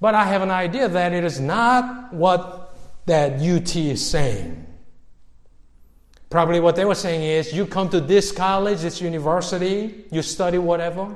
But 0.00 0.14
I 0.14 0.24
have 0.24 0.42
an 0.42 0.50
idea 0.50 0.88
that 0.88 1.12
it 1.12 1.24
is 1.24 1.40
not 1.40 2.12
what 2.12 2.76
that 3.06 3.40
UT 3.40 3.76
is 3.76 4.04
saying. 4.04 4.66
Probably 6.32 6.60
what 6.60 6.76
they 6.76 6.86
were 6.86 6.94
saying 6.94 7.24
is 7.24 7.52
you 7.52 7.66
come 7.66 7.90
to 7.90 8.00
this 8.00 8.32
college, 8.32 8.80
this 8.80 9.02
university, 9.02 10.06
you 10.10 10.22
study 10.22 10.56
whatever, 10.56 11.14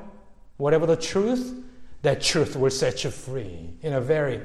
whatever 0.57 0.85
the 0.85 0.95
truth, 0.95 1.55
that 2.03 2.21
truth 2.21 2.55
will 2.55 2.69
set 2.69 3.03
you 3.03 3.09
free 3.09 3.71
in 3.81 3.93
a 3.93 3.99
very 3.99 4.39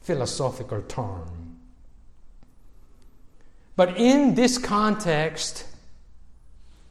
philosophical 0.00 0.80
term. 0.82 1.58
But 3.74 3.98
in 3.98 4.36
this 4.36 4.58
context, 4.58 5.64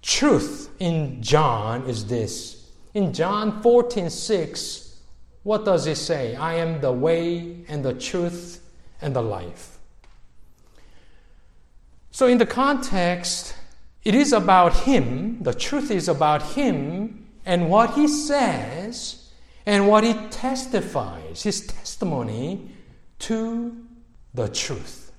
truth 0.02 0.70
in 0.80 1.24
John 1.24 1.86
is 1.86 2.08
this. 2.08 2.70
In 2.94 3.14
John 3.14 3.62
14 3.62 4.10
6, 4.10 5.00
what 5.44 5.64
does 5.64 5.88
it 5.88 5.96
say? 5.96 6.36
I 6.36 6.56
am 6.56 6.82
the 6.82 6.92
way 6.92 7.64
and 7.70 7.82
the 7.82 7.94
truth 7.94 8.62
and 9.02 9.16
the 9.16 9.22
life. 9.22 9.78
So, 12.12 12.28
in 12.28 12.38
the 12.38 12.46
context, 12.46 13.56
it 14.04 14.14
is 14.14 14.34
about 14.34 14.74
Him, 14.74 15.42
the 15.42 15.54
truth 15.54 15.90
is 15.90 16.10
about 16.10 16.44
Him 16.44 17.28
and 17.46 17.70
what 17.70 17.94
He 17.94 18.08
says 18.08 19.30
and 19.66 19.88
what 19.88 20.04
He 20.04 20.14
testifies, 20.30 21.44
His 21.44 21.66
testimony 21.66 22.70
to 23.20 23.78
the 24.34 24.50
truth. 24.50 25.14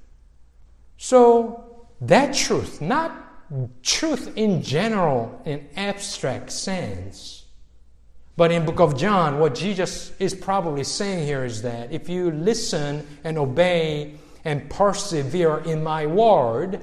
So, 0.99 1.87
that 2.03 2.35
truth, 2.35 2.81
not 2.81 3.83
truth 3.83 4.37
in 4.37 4.63
general, 4.63 5.41
in 5.45 5.69
abstract 5.77 6.53
sense, 6.53 7.43
but 8.37 8.51
in 8.51 8.65
book 8.65 8.81
of 8.81 8.99
John, 8.99 9.39
what 9.39 9.55
Jesus 9.55 10.13
is 10.19 10.35
probably 10.35 10.85
saying 10.85 11.27
here 11.27 11.45
is 11.45 11.63
that 11.63 11.93
if 11.93 12.09
you 12.09 12.31
listen 12.31 13.07
and 13.25 13.39
obey 13.39 14.15
and 14.45 14.69
persevere 14.71 15.59
in 15.59 15.83
my 15.83 16.07
word. 16.07 16.81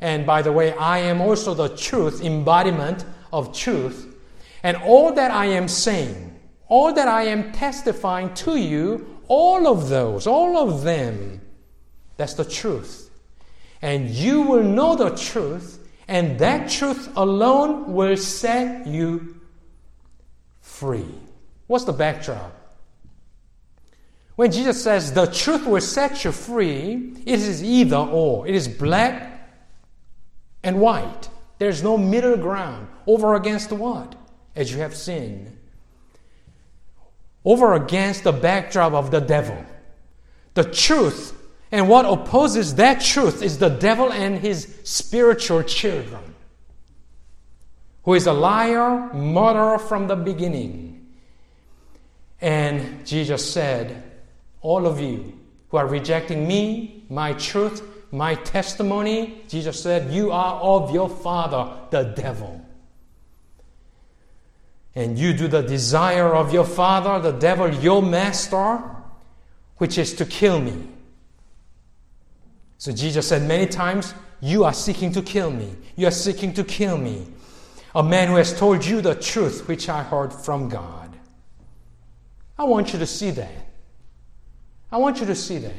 And 0.00 0.26
by 0.26 0.42
the 0.42 0.52
way, 0.52 0.72
I 0.72 0.98
am 0.98 1.20
also 1.20 1.54
the 1.54 1.68
truth, 1.76 2.22
embodiment 2.22 3.04
of 3.32 3.56
truth. 3.56 4.14
And 4.62 4.76
all 4.78 5.12
that 5.14 5.30
I 5.30 5.46
am 5.46 5.68
saying, 5.68 6.38
all 6.68 6.92
that 6.92 7.08
I 7.08 7.24
am 7.24 7.52
testifying 7.52 8.32
to 8.34 8.56
you, 8.56 9.18
all 9.28 9.66
of 9.66 9.88
those, 9.88 10.26
all 10.26 10.56
of 10.56 10.82
them, 10.82 11.40
that's 12.16 12.34
the 12.34 12.44
truth. 12.44 13.10
And 13.82 14.10
you 14.10 14.42
will 14.42 14.62
know 14.62 14.96
the 14.96 15.16
truth, 15.16 15.88
and 16.06 16.38
that 16.38 16.70
truth 16.70 17.10
alone 17.16 17.92
will 17.94 18.16
set 18.16 18.86
you 18.86 19.40
free. 20.60 21.14
What's 21.66 21.84
the 21.84 21.92
backdrop? 21.92 22.59
When 24.40 24.50
Jesus 24.50 24.82
says 24.82 25.12
the 25.12 25.26
truth 25.26 25.66
will 25.66 25.82
set 25.82 26.24
you 26.24 26.32
free, 26.32 27.12
it 27.26 27.40
is 27.40 27.62
either 27.62 27.98
or. 27.98 28.46
It 28.46 28.54
is 28.54 28.68
black 28.68 29.46
and 30.62 30.80
white. 30.80 31.28
There's 31.58 31.82
no 31.82 31.98
middle 31.98 32.38
ground. 32.38 32.88
Over 33.06 33.34
against 33.34 33.70
what? 33.70 34.14
As 34.56 34.72
you 34.72 34.78
have 34.78 34.96
seen. 34.96 35.58
Over 37.44 37.74
against 37.74 38.24
the 38.24 38.32
backdrop 38.32 38.94
of 38.94 39.10
the 39.10 39.20
devil. 39.20 39.62
The 40.54 40.64
truth 40.64 41.38
and 41.70 41.86
what 41.86 42.06
opposes 42.06 42.76
that 42.76 43.02
truth 43.02 43.42
is 43.42 43.58
the 43.58 43.68
devil 43.68 44.10
and 44.10 44.38
his 44.38 44.74
spiritual 44.84 45.64
children, 45.64 46.34
who 48.04 48.14
is 48.14 48.26
a 48.26 48.32
liar, 48.32 49.12
murderer 49.12 49.78
from 49.78 50.06
the 50.06 50.16
beginning. 50.16 51.08
And 52.40 53.06
Jesus 53.06 53.52
said, 53.52 54.09
all 54.62 54.86
of 54.86 55.00
you 55.00 55.38
who 55.68 55.76
are 55.76 55.86
rejecting 55.86 56.46
me, 56.46 57.04
my 57.08 57.32
truth, 57.34 57.82
my 58.12 58.34
testimony, 58.34 59.42
Jesus 59.48 59.80
said, 59.80 60.12
You 60.12 60.32
are 60.32 60.60
of 60.60 60.92
your 60.92 61.08
father, 61.08 61.72
the 61.90 62.02
devil. 62.02 62.64
And 64.94 65.18
you 65.18 65.32
do 65.32 65.46
the 65.46 65.62
desire 65.62 66.34
of 66.34 66.52
your 66.52 66.64
father, 66.64 67.20
the 67.20 67.38
devil, 67.38 67.72
your 67.72 68.02
master, 68.02 68.82
which 69.76 69.96
is 69.96 70.14
to 70.14 70.24
kill 70.24 70.60
me. 70.60 70.88
So 72.78 72.92
Jesus 72.92 73.28
said 73.28 73.46
many 73.46 73.66
times, 73.66 74.12
You 74.40 74.64
are 74.64 74.72
seeking 74.72 75.12
to 75.12 75.22
kill 75.22 75.50
me. 75.50 75.76
You 75.96 76.08
are 76.08 76.12
seeking 76.12 76.52
to 76.54 76.64
kill 76.64 76.98
me. 76.98 77.28
A 77.94 78.02
man 78.02 78.28
who 78.28 78.36
has 78.36 78.56
told 78.58 78.84
you 78.84 79.00
the 79.00 79.14
truth, 79.14 79.68
which 79.68 79.88
I 79.88 80.02
heard 80.02 80.32
from 80.32 80.68
God. 80.68 81.16
I 82.58 82.64
want 82.64 82.92
you 82.92 82.98
to 82.98 83.06
see 83.06 83.30
that. 83.30 83.69
I 84.92 84.98
want 84.98 85.20
you 85.20 85.26
to 85.26 85.34
see 85.34 85.58
that. 85.58 85.72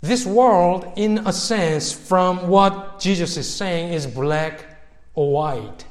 This 0.00 0.26
world, 0.26 0.92
in 0.96 1.18
a 1.26 1.32
sense, 1.32 1.92
from 1.92 2.48
what 2.48 2.98
Jesus 2.98 3.36
is 3.36 3.52
saying, 3.52 3.92
is 3.92 4.06
black 4.06 4.64
or 5.14 5.32
white. 5.32 5.84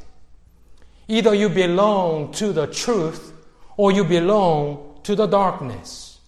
Either 1.07 1.33
you 1.33 1.49
belong 1.49 2.31
to 2.33 2.51
the 2.51 2.67
truth 2.67 3.33
or 3.77 3.91
you 3.91 4.03
belong 4.03 4.99
to 5.03 5.15
the 5.15 5.27
darkness. 5.27 6.19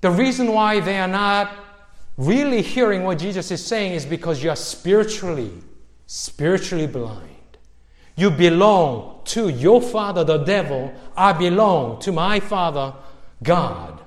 The 0.00 0.10
reason 0.10 0.52
why 0.52 0.80
they 0.80 0.98
are 0.98 1.08
not 1.08 1.50
really 2.16 2.62
hearing 2.62 3.04
what 3.04 3.18
Jesus 3.18 3.50
is 3.50 3.64
saying 3.64 3.92
is 3.92 4.04
because 4.04 4.42
you 4.42 4.50
are 4.50 4.56
spiritually, 4.56 5.50
spiritually 6.06 6.86
blind. 6.86 7.30
You 8.16 8.30
belong 8.30 9.22
to 9.24 9.48
your 9.48 9.80
father, 9.80 10.22
the 10.22 10.38
devil. 10.38 10.92
I 11.16 11.32
belong 11.32 12.00
to 12.00 12.12
my 12.12 12.38
father, 12.40 12.94
God. 13.44 14.00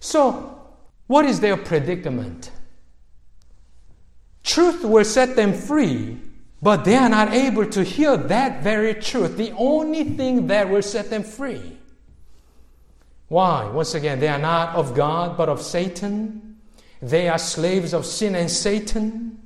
So, 0.00 0.60
what 1.06 1.24
is 1.24 1.40
their 1.40 1.56
predicament? 1.56 2.50
Truth 4.42 4.84
will 4.84 5.04
set 5.04 5.36
them 5.36 5.52
free, 5.52 6.18
but 6.62 6.84
they 6.84 6.96
are 6.96 7.08
not 7.08 7.32
able 7.32 7.66
to 7.66 7.84
hear 7.84 8.16
that 8.16 8.62
very 8.62 8.94
truth, 8.94 9.36
the 9.36 9.52
only 9.52 10.04
thing 10.04 10.48
that 10.48 10.68
will 10.68 10.82
set 10.82 11.10
them 11.10 11.22
free. 11.22 11.78
Why? 13.28 13.68
Once 13.68 13.94
again, 13.94 14.20
they 14.20 14.28
are 14.28 14.38
not 14.38 14.76
of 14.76 14.94
God, 14.94 15.36
but 15.36 15.48
of 15.48 15.60
Satan. 15.60 16.58
They 17.02 17.28
are 17.28 17.38
slaves 17.38 17.92
of 17.92 18.06
sin 18.06 18.34
and 18.34 18.50
Satan. 18.50 19.42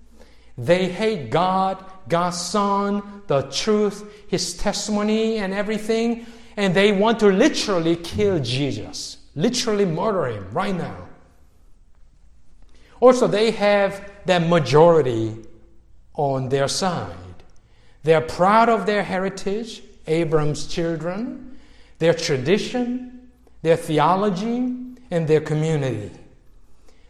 They 0.59 0.88
hate 0.88 1.31
God, 1.31 1.83
God's 2.09 2.40
Son, 2.40 3.23
the 3.27 3.42
truth, 3.42 4.05
His 4.29 4.55
testimony, 4.55 5.38
and 5.38 5.55
everything. 5.55 6.27
And 6.56 6.74
they 6.74 6.92
want 6.92 7.20
to 7.20 7.28
literally 7.28 7.96
kill 7.96 8.38
Jesus, 8.40 9.18
literally 9.34 9.84
murder 9.84 10.26
Him 10.26 10.48
right 10.52 10.74
now. 10.74 11.08
Also, 13.00 13.26
they 13.26 13.50
have 13.52 14.10
that 14.26 14.46
majority 14.46 15.36
on 16.14 16.48
their 16.48 16.68
side. 16.68 17.16
They 18.02 18.14
are 18.14 18.20
proud 18.20 18.68
of 18.68 18.86
their 18.86 19.02
heritage, 19.02 19.82
Abram's 20.06 20.66
children, 20.66 21.58
their 21.98 22.14
tradition, 22.14 23.30
their 23.62 23.76
theology, 23.76 24.74
and 25.10 25.26
their 25.26 25.40
community. 25.40 26.10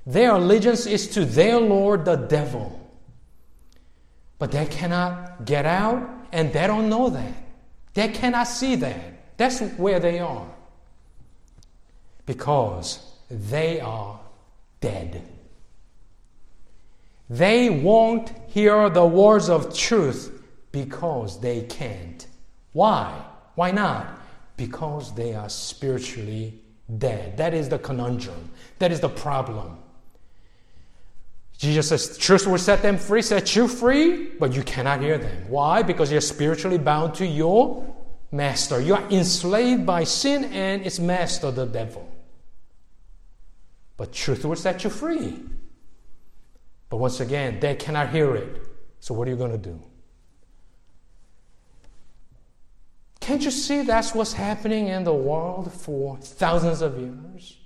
Their 0.07 0.35
allegiance 0.35 0.87
is 0.87 1.09
to 1.09 1.25
their 1.25 1.59
Lord, 1.61 2.05
the 2.05 2.17
devil. 2.17 2.77
But 4.39 4.53
they 4.53 4.67
cannot 4.67 5.45
get 5.45 5.67
out, 5.67 6.09
and 6.33 6.53
they 6.53 6.67
don't 6.67 6.89
know 6.89 7.11
that. 7.11 7.35
They 7.95 8.09
cannot 8.09 8.45
see 8.45 8.77
that. 8.77 9.20
That's 9.41 9.61
where 9.79 9.99
they 9.99 10.19
are. 10.19 10.47
Because 12.27 12.99
they 13.31 13.81
are 13.81 14.21
dead. 14.83 15.23
They 17.31 17.71
won't 17.71 18.35
hear 18.49 18.91
the 18.91 19.07
words 19.07 19.49
of 19.49 19.75
truth 19.75 20.43
because 20.73 21.41
they 21.41 21.63
can't. 21.63 22.27
Why? 22.75 23.19
Why 23.55 23.71
not? 23.71 24.21
Because 24.59 25.15
they 25.15 25.33
are 25.33 25.49
spiritually 25.49 26.61
dead. 26.99 27.39
That 27.39 27.55
is 27.55 27.71
the 27.71 27.79
conundrum. 27.79 28.51
That 28.79 28.93
is 28.93 29.01
the 29.01 29.09
problem. 29.09 29.79
Jesus 31.57 31.89
says, 31.89 32.19
truth 32.19 32.47
will 32.47 32.59
set 32.59 32.83
them 32.83 32.99
free, 32.99 33.23
set 33.23 33.57
you 33.57 33.69
free, 33.69 34.33
but 34.39 34.53
you 34.53 34.63
cannot 34.65 35.01
hear 35.01 35.17
them. 35.17 35.49
Why? 35.49 35.83
Because 35.83 36.13
you're 36.13 36.21
spiritually 36.21 36.77
bound 36.77 37.15
to 37.15 37.27
your 37.27 37.97
master. 38.31 38.81
You 38.81 38.95
are 38.95 39.09
enslaved 39.11 39.85
by 39.87 40.05
sin 40.05 40.45
and 40.45 40.85
its 40.87 40.99
master, 40.99 41.51
the 41.51 41.67
devil. 41.67 42.09
But 43.97 44.13
truth 44.13 44.45
will 44.45 44.57
set 44.57 44.85
you 44.85 44.91
free. 44.91 45.41
But 46.89 46.97
once 46.97 47.21
again, 47.21 47.61
they 47.61 47.75
cannot 47.75 48.11
hear 48.11 48.35
it. 48.35 48.67
So 49.01 49.15
what 49.15 49.29
are 49.29 49.31
you 49.31 49.37
going 49.37 49.53
to 49.53 49.59
do? 49.59 49.81
Can't 53.21 53.43
you 53.43 53.51
see 53.51 53.83
that's 53.83 54.15
what's 54.15 54.33
happening 54.33 54.89
in 54.89 55.05
the 55.05 55.15
world 55.15 55.73
for 55.73 56.17
thousands 56.19 56.83
of 56.83 56.99
years? 56.99 57.59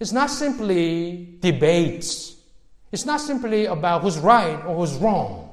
It's 0.00 0.12
not 0.12 0.28
simply 0.28 1.36
debates 1.40 2.34
it's 2.94 3.04
not 3.04 3.20
simply 3.20 3.66
about 3.66 4.02
who's 4.02 4.18
right 4.18 4.54
or 4.66 4.76
who's 4.76 4.94
wrong. 4.94 5.52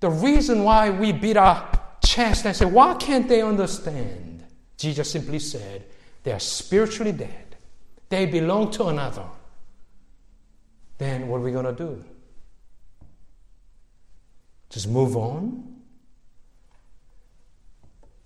The 0.00 0.08
reason 0.08 0.64
why 0.64 0.88
we 0.88 1.12
beat 1.12 1.36
our 1.36 1.68
chest 2.16 2.46
and 2.46 2.56
say, 2.56 2.64
why 2.64 2.94
can't 2.94 3.28
they 3.28 3.42
understand? 3.42 4.42
Jesus 4.78 5.10
simply 5.10 5.38
said, 5.38 5.84
they 6.22 6.32
are 6.32 6.40
spiritually 6.40 7.12
dead. 7.12 7.56
They 8.08 8.24
belong 8.24 8.70
to 8.72 8.86
another. 8.86 9.26
Then 10.96 11.28
what 11.28 11.38
are 11.38 11.40
we 11.40 11.52
going 11.52 11.66
to 11.66 11.72
do? 11.72 12.02
Just 14.70 14.88
move 14.88 15.14
on? 15.16 15.76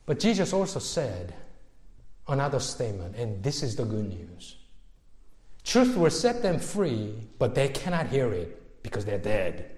But 0.06 0.20
Jesus 0.20 0.52
also 0.52 0.78
said 0.78 1.34
another 2.28 2.60
statement, 2.60 3.16
and 3.16 3.42
this 3.42 3.62
is 3.64 3.74
the 3.74 3.84
good 3.84 4.08
news. 4.08 4.56
Truth 5.64 5.96
will 5.96 6.10
set 6.10 6.42
them 6.42 6.60
free, 6.60 7.14
but 7.40 7.56
they 7.56 7.68
cannot 7.68 8.06
hear 8.06 8.32
it 8.32 8.82
because 8.84 9.04
they're 9.04 9.18
dead. 9.18 9.72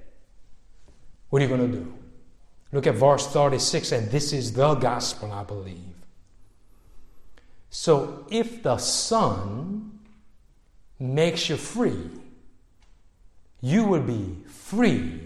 What 1.30 1.40
are 1.40 1.46
you 1.46 1.56
going 1.56 1.70
to 1.72 1.78
do? 1.78 2.01
Look 2.72 2.86
at 2.86 2.94
verse 2.94 3.26
36, 3.26 3.92
and 3.92 4.10
this 4.10 4.32
is 4.32 4.54
the 4.54 4.74
gospel, 4.74 5.30
I 5.30 5.44
believe. 5.44 5.76
So 7.68 8.26
if 8.30 8.62
the 8.62 8.78
Son 8.78 9.98
makes 10.98 11.48
you 11.48 11.56
free, 11.56 12.10
you 13.60 13.84
will 13.84 14.02
be 14.02 14.36
free 14.46 15.20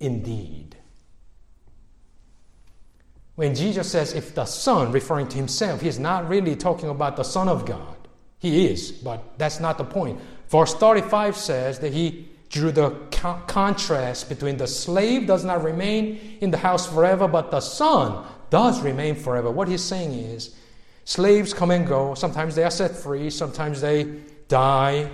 indeed. 0.00 0.76
When 3.34 3.54
Jesus 3.54 3.90
says, 3.90 4.14
if 4.14 4.34
the 4.34 4.46
Son, 4.46 4.92
referring 4.92 5.28
to 5.28 5.36
himself, 5.36 5.80
he's 5.80 5.98
not 5.98 6.28
really 6.28 6.56
talking 6.56 6.88
about 6.88 7.16
the 7.16 7.22
Son 7.22 7.48
of 7.48 7.66
God. 7.66 7.96
He 8.38 8.66
is, 8.66 8.92
but 8.92 9.38
that's 9.38 9.60
not 9.60 9.78
the 9.78 9.84
point. 9.84 10.20
Verse 10.48 10.74
35 10.74 11.36
says 11.36 11.78
that 11.80 11.92
he 11.92 12.28
drew 12.48 12.70
the 12.70 12.90
co- 13.16 13.40
contrast 13.46 14.28
between 14.28 14.56
the 14.56 14.66
slave 14.66 15.26
does 15.26 15.44
not 15.44 15.64
remain 15.64 16.38
in 16.40 16.50
the 16.50 16.58
house 16.58 16.86
forever, 16.86 17.26
but 17.26 17.50
the 17.50 17.60
son 17.60 18.24
does 18.50 18.80
remain 18.82 19.14
forever. 19.14 19.50
What 19.50 19.68
he's 19.68 19.82
saying 19.82 20.12
is 20.12 20.54
slaves 21.04 21.52
come 21.52 21.70
and 21.70 21.86
go. 21.86 22.14
Sometimes 22.14 22.54
they 22.54 22.64
are 22.64 22.70
set 22.70 22.94
free, 22.94 23.30
sometimes 23.30 23.80
they 23.80 24.04
die. 24.48 25.10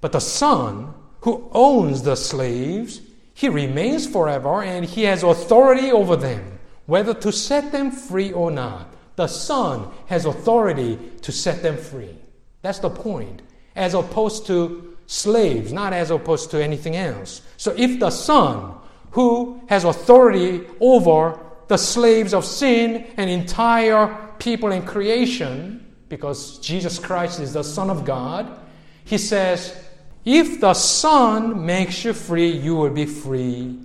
But 0.00 0.12
the 0.12 0.20
son 0.20 0.94
who 1.20 1.48
owns 1.52 2.02
the 2.02 2.16
slaves, 2.16 3.00
he 3.34 3.48
remains 3.48 4.06
forever 4.06 4.62
and 4.62 4.84
he 4.84 5.04
has 5.04 5.22
authority 5.22 5.92
over 5.92 6.16
them, 6.16 6.58
whether 6.86 7.14
to 7.14 7.32
set 7.32 7.72
them 7.72 7.90
free 7.90 8.32
or 8.32 8.50
not. 8.50 8.92
The 9.16 9.28
son 9.28 9.90
has 10.06 10.24
authority 10.24 10.98
to 11.22 11.32
set 11.32 11.62
them 11.62 11.76
free. 11.76 12.16
That's 12.62 12.80
the 12.80 12.90
point. 12.90 13.42
As 13.76 13.94
opposed 13.94 14.46
to 14.46 14.93
slaves, 15.06 15.72
not 15.72 15.92
as 15.92 16.10
opposed 16.10 16.50
to 16.50 16.62
anything 16.62 16.96
else. 16.96 17.42
So 17.56 17.74
if 17.76 18.00
the 18.00 18.10
Son, 18.10 18.74
who 19.12 19.60
has 19.68 19.84
authority 19.84 20.66
over 20.80 21.40
the 21.68 21.76
slaves 21.76 22.34
of 22.34 22.44
sin 22.44 23.06
and 23.16 23.30
entire 23.30 24.32
people 24.38 24.72
in 24.72 24.84
creation, 24.84 25.94
because 26.08 26.58
Jesus 26.58 26.98
Christ 26.98 27.40
is 27.40 27.52
the 27.52 27.64
Son 27.64 27.90
of 27.90 28.04
God, 28.04 28.60
he 29.04 29.18
says, 29.18 29.76
if 30.24 30.60
the 30.60 30.74
Son 30.74 31.66
makes 31.66 32.04
you 32.04 32.12
free, 32.12 32.50
you 32.50 32.76
will 32.76 32.90
be 32.90 33.04
free 33.04 33.78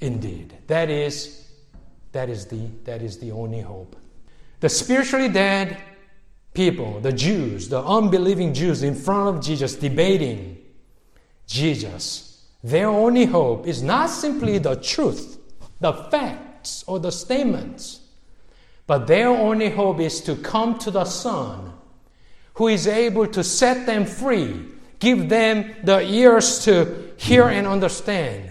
indeed. 0.00 0.56
That 0.68 0.90
is, 0.90 1.48
that 2.12 2.28
is 2.28 2.46
the, 2.46 2.68
that 2.84 3.02
is 3.02 3.18
the 3.18 3.32
only 3.32 3.60
hope. 3.60 3.96
The 4.60 4.68
spiritually 4.68 5.28
dead 5.28 5.82
people, 6.54 7.00
the 7.00 7.12
Jews, 7.12 7.68
the 7.68 7.82
unbelieving 7.82 8.54
Jews 8.54 8.82
in 8.82 8.94
front 8.94 9.36
of 9.36 9.44
Jesus 9.44 9.74
debating 9.74 10.58
Jesus. 11.46 12.46
Their 12.62 12.88
only 12.88 13.26
hope 13.26 13.66
is 13.66 13.82
not 13.82 14.08
simply 14.08 14.58
the 14.58 14.76
truth, 14.76 15.38
the 15.80 15.92
facts, 15.92 16.84
or 16.86 16.98
the 16.98 17.12
statements, 17.12 18.00
but 18.86 19.06
their 19.06 19.28
only 19.28 19.68
hope 19.68 20.00
is 20.00 20.20
to 20.22 20.36
come 20.36 20.78
to 20.78 20.90
the 20.90 21.04
Son 21.04 21.72
who 22.54 22.68
is 22.68 22.86
able 22.86 23.26
to 23.26 23.42
set 23.42 23.84
them 23.84 24.06
free, 24.06 24.64
give 25.00 25.28
them 25.28 25.74
the 25.82 26.00
ears 26.00 26.64
to 26.64 27.12
hear 27.16 27.48
and 27.48 27.66
understand, 27.66 28.50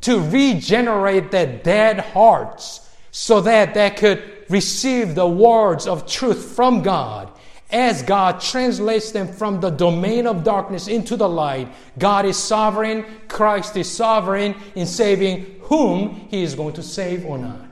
to 0.00 0.20
regenerate 0.20 1.30
their 1.30 1.58
dead 1.58 2.00
hearts 2.00 2.88
so 3.10 3.40
that 3.42 3.74
they 3.74 3.90
could 3.90 4.35
receive 4.48 5.14
the 5.14 5.26
words 5.26 5.86
of 5.86 6.06
truth 6.06 6.54
from 6.54 6.82
God. 6.82 7.32
As 7.70 8.02
God 8.02 8.40
translates 8.40 9.10
them 9.10 9.26
from 9.26 9.60
the 9.60 9.70
domain 9.70 10.26
of 10.26 10.44
darkness 10.44 10.86
into 10.86 11.16
the 11.16 11.28
light, 11.28 11.68
God 11.98 12.24
is 12.24 12.36
sovereign, 12.36 13.04
Christ 13.28 13.76
is 13.76 13.90
sovereign 13.90 14.54
in 14.76 14.86
saving 14.86 15.60
whom 15.62 16.28
He 16.30 16.42
is 16.42 16.54
going 16.54 16.74
to 16.74 16.82
save 16.82 17.24
or 17.24 17.38
not. 17.38 17.66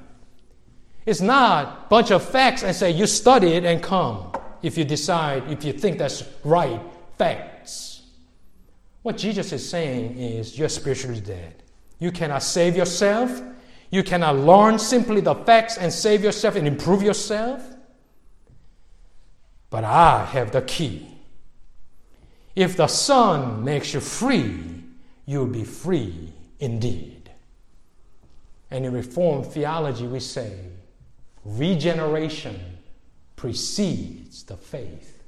It's 1.06 1.20
not 1.20 1.84
a 1.84 1.88
bunch 1.88 2.10
of 2.10 2.28
facts 2.28 2.62
and 2.62 2.74
say, 2.74 2.90
you 2.90 3.06
study 3.06 3.48
it 3.48 3.64
and 3.64 3.82
come. 3.82 4.32
if 4.64 4.78
you 4.78 4.84
decide, 4.84 5.50
if 5.52 5.62
you 5.62 5.74
think 5.74 5.98
that's 5.98 6.24
right, 6.42 6.80
facts. 7.18 8.02
What 9.02 9.18
Jesus 9.18 9.52
is 9.52 9.68
saying 9.68 10.18
is 10.18 10.58
you're 10.58 10.70
spiritually 10.70 11.20
dead. 11.20 11.62
You 11.98 12.10
cannot 12.10 12.42
save 12.42 12.74
yourself. 12.74 13.42
You 13.94 14.02
cannot 14.02 14.38
learn 14.38 14.80
simply 14.80 15.20
the 15.20 15.36
facts 15.36 15.78
and 15.78 15.92
save 15.92 16.24
yourself 16.24 16.56
and 16.56 16.66
improve 16.66 17.00
yourself. 17.00 17.62
But 19.70 19.84
I 19.84 20.24
have 20.24 20.50
the 20.50 20.62
key. 20.62 21.06
If 22.56 22.76
the 22.76 22.88
Son 22.88 23.62
makes 23.62 23.94
you 23.94 24.00
free, 24.00 24.82
you'll 25.26 25.46
be 25.46 25.62
free 25.62 26.32
indeed. 26.58 27.30
And 28.68 28.84
in 28.84 28.92
Reformed 28.92 29.46
theology, 29.46 30.08
we 30.08 30.18
say 30.18 30.58
regeneration 31.44 32.58
precedes 33.36 34.42
the 34.42 34.56
faith. 34.56 35.22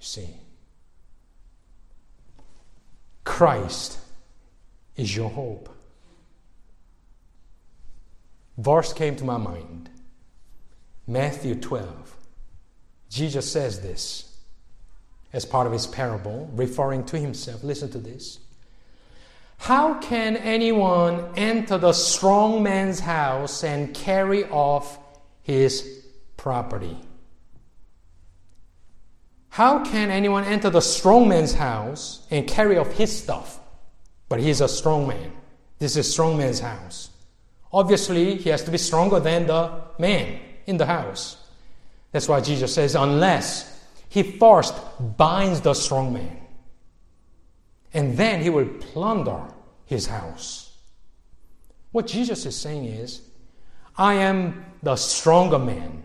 You 0.00 0.06
see, 0.06 0.28
Christ 3.24 3.98
is 4.96 5.14
your 5.14 5.28
hope. 5.28 5.75
Verse 8.58 8.92
came 8.92 9.16
to 9.16 9.24
my 9.24 9.36
mind 9.36 9.90
Matthew 11.06 11.54
12. 11.54 12.16
Jesus 13.08 13.50
says 13.50 13.80
this 13.80 14.36
as 15.32 15.44
part 15.44 15.66
of 15.66 15.72
his 15.72 15.86
parable, 15.86 16.50
referring 16.54 17.04
to 17.04 17.18
himself. 17.18 17.62
Listen 17.62 17.90
to 17.90 17.98
this. 17.98 18.38
How 19.58 19.94
can 20.00 20.36
anyone 20.36 21.28
enter 21.36 21.78
the 21.78 21.92
strong 21.92 22.62
man's 22.62 23.00
house 23.00 23.64
and 23.64 23.94
carry 23.94 24.44
off 24.44 24.98
his 25.42 26.04
property? 26.36 26.96
How 29.48 29.84
can 29.84 30.10
anyone 30.10 30.44
enter 30.44 30.68
the 30.68 30.80
strong 30.80 31.28
man's 31.28 31.54
house 31.54 32.26
and 32.30 32.46
carry 32.46 32.76
off 32.76 32.92
his 32.92 33.16
stuff? 33.16 33.58
But 34.28 34.40
he's 34.40 34.60
a 34.60 34.68
strong 34.68 35.08
man. 35.08 35.32
This 35.78 35.96
is 35.96 36.10
strong 36.10 36.36
man's 36.36 36.60
house. 36.60 37.10
Obviously, 37.72 38.36
he 38.36 38.50
has 38.50 38.62
to 38.64 38.70
be 38.70 38.78
stronger 38.78 39.20
than 39.20 39.46
the 39.46 39.82
man 39.98 40.40
in 40.66 40.76
the 40.76 40.86
house. 40.86 41.36
That's 42.12 42.28
why 42.28 42.40
Jesus 42.40 42.74
says, 42.74 42.94
unless 42.94 43.84
he 44.08 44.22
first 44.22 44.74
binds 45.16 45.60
the 45.60 45.74
strong 45.74 46.12
man, 46.12 46.38
and 47.92 48.16
then 48.16 48.42
he 48.42 48.50
will 48.50 48.68
plunder 48.80 49.42
his 49.84 50.06
house. 50.06 50.76
What 51.92 52.06
Jesus 52.06 52.46
is 52.46 52.56
saying 52.56 52.84
is, 52.84 53.22
I 53.96 54.14
am 54.14 54.64
the 54.82 54.96
stronger 54.96 55.58
man. 55.58 56.02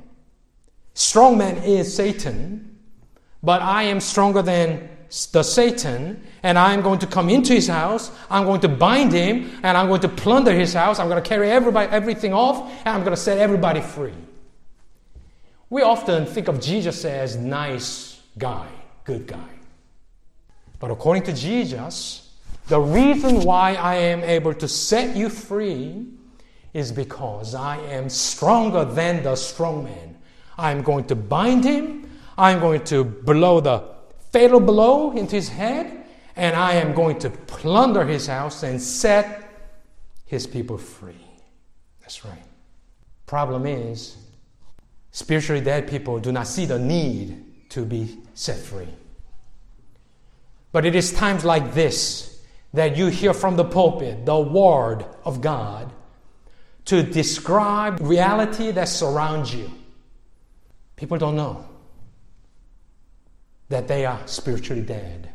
Strong 0.93 1.37
man 1.37 1.57
is 1.57 1.93
Satan, 1.93 2.79
but 3.43 3.61
I 3.61 3.83
am 3.83 3.99
stronger 3.99 4.41
than 4.41 4.89
the 5.31 5.43
Satan, 5.43 6.23
and 6.41 6.57
I'm 6.57 6.81
going 6.81 6.99
to 6.99 7.07
come 7.07 7.29
into 7.29 7.53
his 7.53 7.67
house. 7.67 8.11
I'm 8.29 8.45
going 8.45 8.61
to 8.61 8.69
bind 8.69 9.11
him, 9.11 9.59
and 9.61 9.77
I'm 9.77 9.87
going 9.87 10.01
to 10.01 10.09
plunder 10.09 10.53
his 10.53 10.73
house. 10.73 10.99
I'm 10.99 11.09
going 11.09 11.21
to 11.21 11.27
carry 11.27 11.51
everybody, 11.51 11.89
everything 11.91 12.33
off, 12.33 12.71
and 12.85 12.89
I'm 12.89 13.01
going 13.01 13.11
to 13.11 13.21
set 13.21 13.37
everybody 13.37 13.81
free. 13.81 14.13
We 15.69 15.81
often 15.81 16.25
think 16.25 16.47
of 16.47 16.61
Jesus 16.61 17.03
as 17.03 17.35
nice 17.35 18.21
guy, 18.37 18.67
good 19.03 19.27
guy. 19.27 19.49
But 20.79 20.91
according 20.91 21.23
to 21.23 21.33
Jesus, 21.33 22.29
the 22.67 22.79
reason 22.79 23.41
why 23.41 23.75
I 23.75 23.95
am 23.95 24.23
able 24.23 24.53
to 24.53 24.67
set 24.67 25.15
you 25.15 25.27
free 25.29 26.07
is 26.73 26.91
because 26.91 27.53
I 27.53 27.77
am 27.79 28.09
stronger 28.09 28.85
than 28.85 29.23
the 29.23 29.35
strong 29.35 29.83
man. 29.83 30.17
I'm 30.57 30.81
going 30.81 31.05
to 31.05 31.15
bind 31.15 31.65
him. 31.65 32.09
I'm 32.37 32.59
going 32.59 32.83
to 32.85 33.03
blow 33.03 33.59
the 33.59 33.83
fatal 34.31 34.59
blow 34.59 35.11
into 35.11 35.35
his 35.35 35.49
head, 35.49 36.05
and 36.35 36.55
I 36.55 36.73
am 36.73 36.93
going 36.93 37.19
to 37.19 37.29
plunder 37.29 38.05
his 38.05 38.27
house 38.27 38.63
and 38.63 38.81
set 38.81 39.49
his 40.25 40.47
people 40.47 40.77
free. 40.77 41.27
That's 42.01 42.23
right. 42.25 42.43
Problem 43.25 43.65
is, 43.65 44.17
spiritually 45.11 45.61
dead 45.61 45.87
people 45.87 46.19
do 46.19 46.31
not 46.31 46.47
see 46.47 46.65
the 46.65 46.79
need 46.79 47.69
to 47.69 47.85
be 47.85 48.17
set 48.33 48.57
free. 48.57 48.87
But 50.71 50.85
it 50.85 50.95
is 50.95 51.11
times 51.11 51.43
like 51.43 51.73
this 51.73 52.41
that 52.73 52.95
you 52.95 53.07
hear 53.07 53.33
from 53.33 53.57
the 53.57 53.65
pulpit 53.65 54.25
the 54.25 54.39
word 54.39 55.05
of 55.25 55.41
God 55.41 55.91
to 56.85 57.03
describe 57.03 57.99
reality 57.99 58.71
that 58.71 58.87
surrounds 58.87 59.53
you. 59.53 59.69
People 60.95 61.17
don't 61.17 61.35
know 61.35 61.65
that 63.71 63.87
they 63.87 64.05
are 64.05 64.19
spiritually 64.27 64.83
dead. 64.83 65.29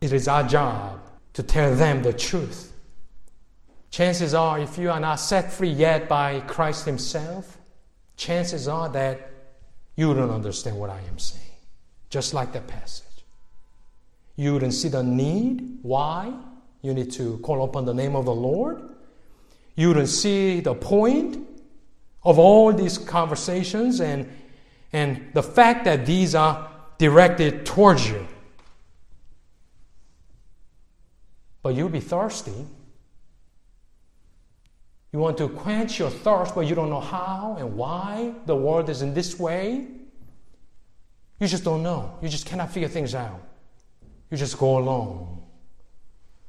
It 0.00 0.12
is 0.12 0.28
our 0.28 0.46
job 0.46 1.00
to 1.34 1.42
tell 1.42 1.74
them 1.74 2.02
the 2.02 2.12
truth. 2.12 2.72
Chances 3.90 4.34
are, 4.34 4.58
if 4.58 4.78
you 4.78 4.90
are 4.90 5.00
not 5.00 5.16
set 5.16 5.52
free 5.52 5.70
yet 5.70 6.08
by 6.08 6.40
Christ 6.40 6.84
Himself, 6.84 7.58
chances 8.16 8.68
are 8.68 8.88
that 8.90 9.30
you 9.96 10.14
don't 10.14 10.30
understand 10.30 10.78
what 10.78 10.90
I 10.90 11.00
am 11.10 11.18
saying. 11.18 11.44
Just 12.10 12.34
like 12.34 12.52
the 12.52 12.60
passage. 12.60 13.04
You 14.36 14.52
wouldn't 14.54 14.74
see 14.74 14.88
the 14.88 15.02
need. 15.02 15.78
Why? 15.82 16.32
You 16.82 16.94
need 16.94 17.10
to 17.12 17.38
call 17.38 17.64
upon 17.64 17.84
the 17.84 17.94
name 17.94 18.14
of 18.14 18.24
the 18.24 18.34
Lord. 18.34 18.80
You 19.74 19.88
wouldn't 19.88 20.08
see 20.08 20.60
the 20.60 20.74
point 20.74 21.44
of 22.22 22.38
all 22.38 22.72
these 22.72 22.98
conversations 22.98 24.00
and, 24.00 24.28
and 24.92 25.28
the 25.34 25.42
fact 25.42 25.84
that 25.84 26.06
these 26.06 26.34
are 26.34 26.67
directed 26.98 27.64
towards 27.64 28.08
you. 28.08 28.26
But 31.62 31.74
you'll 31.74 31.88
be 31.88 32.00
thirsty. 32.00 32.66
You 35.12 35.18
want 35.18 35.38
to 35.38 35.48
quench 35.48 35.98
your 35.98 36.10
thirst, 36.10 36.54
but 36.54 36.62
you 36.62 36.74
don't 36.74 36.90
know 36.90 37.00
how 37.00 37.56
and 37.58 37.76
why 37.76 38.34
the 38.46 38.54
world 38.54 38.90
is 38.90 39.02
in 39.02 39.14
this 39.14 39.38
way. 39.38 39.86
You 41.40 41.46
just 41.46 41.64
don't 41.64 41.82
know. 41.82 42.18
You 42.20 42.28
just 42.28 42.46
cannot 42.46 42.72
figure 42.72 42.88
things 42.88 43.14
out. 43.14 43.40
You 44.30 44.36
just 44.36 44.58
go 44.58 44.78
along. 44.78 45.42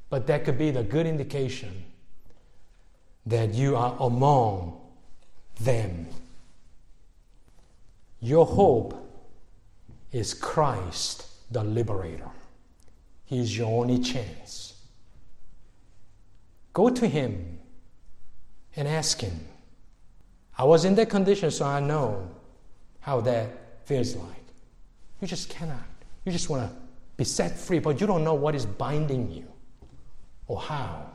But 0.10 0.28
that 0.28 0.44
could 0.44 0.58
be 0.58 0.72
the 0.72 0.84
good 0.84 1.06
indication 1.06 1.86
that 3.26 3.54
you 3.54 3.76
are 3.76 3.96
among 4.00 4.82
them. 5.62 6.08
Your 8.20 8.46
hope 8.46 9.09
is 10.12 10.34
Christ 10.34 11.26
the 11.52 11.64
liberator. 11.64 12.30
He 13.26 13.40
is 13.40 13.58
your 13.58 13.82
only 13.82 14.00
chance. 14.00 14.74
Go 16.74 16.90
to 16.90 17.08
Him 17.08 17.60
and 18.76 18.88
ask 18.88 19.22
Him. 19.22 19.40
I 20.58 20.64
was 20.64 20.86
in 20.86 20.96
that 20.96 21.10
condition, 21.10 21.52
so 21.52 21.66
I 21.66 21.80
know 21.80 22.30
how 23.00 23.22
that 23.22 23.86
feels 23.86 24.16
like. 24.16 24.44
You 25.22 25.28
just 25.28 25.50
cannot. 25.50 25.86
You 26.26 26.32
just 26.32 26.50
want 26.50 26.70
to 26.70 26.76
be 27.18 27.24
set 27.24 27.58
free, 27.58 27.80
but 27.80 28.00
you 28.02 28.08
don't 28.08 28.24
know 28.24 28.34
what 28.34 28.56
is 28.56 28.66
binding 28.66 29.32
you 29.32 29.46
or 30.48 30.60
how. 30.60 31.10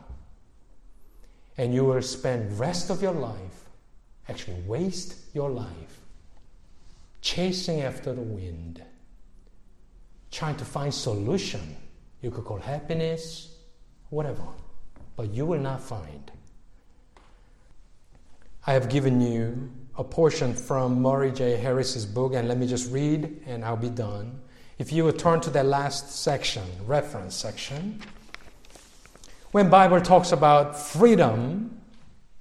And 1.57 1.73
you 1.73 1.85
will 1.85 2.01
spend 2.01 2.59
rest 2.59 2.89
of 2.89 3.01
your 3.01 3.13
life, 3.13 3.69
actually 4.27 4.61
waste 4.61 5.15
your 5.33 5.49
life 5.49 5.94
chasing 7.25 7.81
after 7.81 8.13
the 8.13 8.21
wind, 8.21 8.83
trying 10.29 10.55
to 10.57 10.63
find 10.63 10.93
solution. 10.93 11.75
You 12.21 12.29
could 12.29 12.45
call 12.45 12.59
happiness, 12.59 13.57
whatever, 14.11 14.45
but 15.15 15.31
you 15.31 15.47
will 15.47 15.59
not 15.59 15.81
find. 15.81 16.31
I 18.67 18.73
have 18.73 18.89
given 18.89 19.19
you 19.21 19.71
a 19.97 20.03
portion 20.03 20.53
from 20.53 21.01
Murray 21.01 21.31
J. 21.31 21.57
Harris's 21.57 22.05
book, 22.05 22.35
and 22.35 22.47
let 22.47 22.59
me 22.59 22.67
just 22.67 22.91
read 22.91 23.41
and 23.47 23.65
I'll 23.65 23.75
be 23.75 23.89
done. 23.89 24.39
If 24.77 24.93
you 24.93 25.03
would 25.05 25.17
turn 25.17 25.41
to 25.41 25.49
that 25.49 25.65
last 25.65 26.21
section, 26.21 26.63
reference 26.85 27.33
section, 27.33 28.01
when 29.51 29.71
Bible 29.71 29.99
talks 29.99 30.31
about 30.31 30.79
freedom 30.79 31.81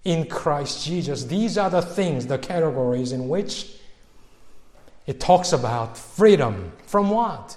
in 0.04 0.28
Christ 0.28 0.84
Jesus, 0.84 1.24
these 1.24 1.56
are 1.56 1.70
the 1.70 1.80
things, 1.80 2.26
the 2.26 2.38
categories 2.38 3.12
in 3.12 3.28
which 3.28 3.78
it 5.06 5.20
talks 5.20 5.52
about 5.52 5.98
freedom 5.98 6.72
from 6.86 7.10
what? 7.10 7.56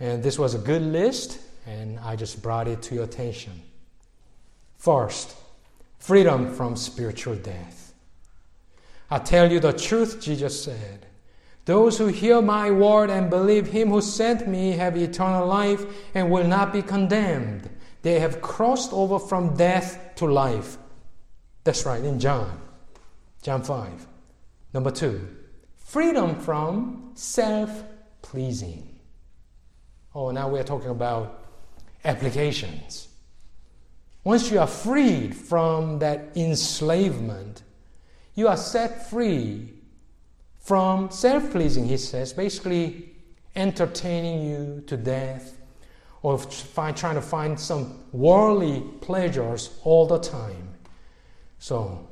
And 0.00 0.22
this 0.22 0.38
was 0.38 0.54
a 0.54 0.58
good 0.58 0.82
list, 0.82 1.40
and 1.66 1.98
I 2.00 2.16
just 2.16 2.42
brought 2.42 2.68
it 2.68 2.82
to 2.82 2.94
your 2.94 3.04
attention. 3.04 3.62
First, 4.76 5.36
freedom 5.98 6.54
from 6.54 6.76
spiritual 6.76 7.34
death. 7.34 7.92
I 9.10 9.18
tell 9.18 9.50
you 9.50 9.58
the 9.58 9.72
truth, 9.72 10.20
Jesus 10.20 10.62
said. 10.62 11.06
Those 11.64 11.98
who 11.98 12.06
hear 12.06 12.40
my 12.40 12.70
word 12.70 13.10
and 13.10 13.28
believe 13.28 13.66
him 13.66 13.90
who 13.90 14.00
sent 14.00 14.46
me 14.48 14.72
have 14.72 14.96
eternal 14.96 15.46
life 15.46 15.84
and 16.14 16.30
will 16.30 16.46
not 16.46 16.72
be 16.72 16.80
condemned. 16.80 17.68
They 18.02 18.20
have 18.20 18.40
crossed 18.40 18.92
over 18.92 19.18
from 19.18 19.56
death 19.56 20.14
to 20.16 20.26
life. 20.26 20.78
That's 21.64 21.84
right, 21.84 22.02
in 22.02 22.20
John. 22.20 22.60
John 23.42 23.62
5. 23.62 24.06
Number 24.72 24.90
two, 24.90 25.28
freedom 25.88 26.38
from 26.38 27.12
self 27.14 27.82
pleasing. 28.20 29.00
Oh, 30.14 30.30
now 30.30 30.48
we're 30.48 30.62
talking 30.62 30.90
about 30.90 31.44
applications. 32.04 33.08
Once 34.22 34.50
you 34.50 34.60
are 34.60 34.66
freed 34.66 35.34
from 35.34 35.98
that 35.98 36.36
enslavement, 36.36 37.62
you 38.34 38.48
are 38.48 38.56
set 38.56 39.08
free 39.08 39.72
from 40.58 41.10
self 41.10 41.50
pleasing, 41.50 41.88
he 41.88 41.96
says, 41.96 42.34
basically 42.34 43.14
entertaining 43.56 44.46
you 44.46 44.84
to 44.86 44.96
death 44.96 45.58
or 46.20 46.38
find, 46.38 46.96
trying 46.96 47.14
to 47.14 47.22
find 47.22 47.58
some 47.58 48.04
worldly 48.12 48.82
pleasures 49.00 49.78
all 49.84 50.06
the 50.06 50.18
time. 50.18 50.74
So, 51.58 52.06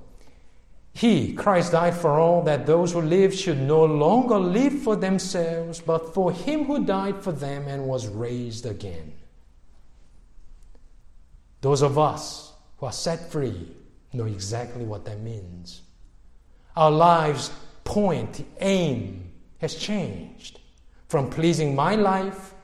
He, 0.97 1.35
Christ, 1.35 1.73
died 1.73 1.95
for 1.95 2.19
all 2.19 2.41
that 2.45 2.65
those 2.65 2.95
who 2.95 3.03
live 3.03 3.35
should 3.35 3.61
no 3.61 3.85
longer 3.85 4.39
live 4.39 4.73
for 4.81 4.97
themselves, 4.97 5.79
but 5.79 6.15
for 6.15 6.33
Him 6.33 6.65
who 6.65 6.87
died 6.87 7.23
for 7.23 7.33
them 7.33 7.69
and 7.69 7.87
was 7.87 8.09
raised 8.09 8.65
again. 8.65 9.13
Those 11.61 11.83
of 11.83 11.99
us 11.99 12.55
who 12.79 12.87
are 12.87 12.93
set 12.93 13.31
free 13.31 13.69
know 14.15 14.25
exactly 14.25 14.87
what 14.87 15.05
that 15.05 15.21
means. 15.21 15.83
Our 16.75 16.91
lives' 16.91 17.51
point, 17.85 18.47
aim 18.61 19.31
has 19.59 19.75
changed 19.75 20.61
from 21.09 21.29
pleasing 21.29 21.75
my 21.75 21.95
life, 21.95 22.55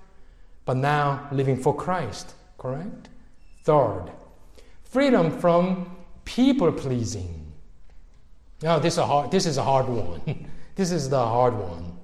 but 0.65 0.79
now 0.79 1.29
living 1.33 1.59
for 1.59 1.77
Christ, 1.77 2.35
correct? 2.57 3.11
Third, 3.65 4.07
freedom 4.85 5.39
from 5.39 5.95
people 6.25 6.73
pleasing. 6.73 7.42
Now, 8.63 8.79
this 8.79 8.95
is 8.95 8.99
a 8.99 9.07
hard, 9.07 9.31
this 9.31 9.47
is 9.47 9.57
a 9.59 9.63
hard 9.63 9.89
one. 9.89 10.49
this 10.77 10.93
is 10.93 11.09
the 11.09 11.19
hard 11.19 11.55
one. 11.55 11.99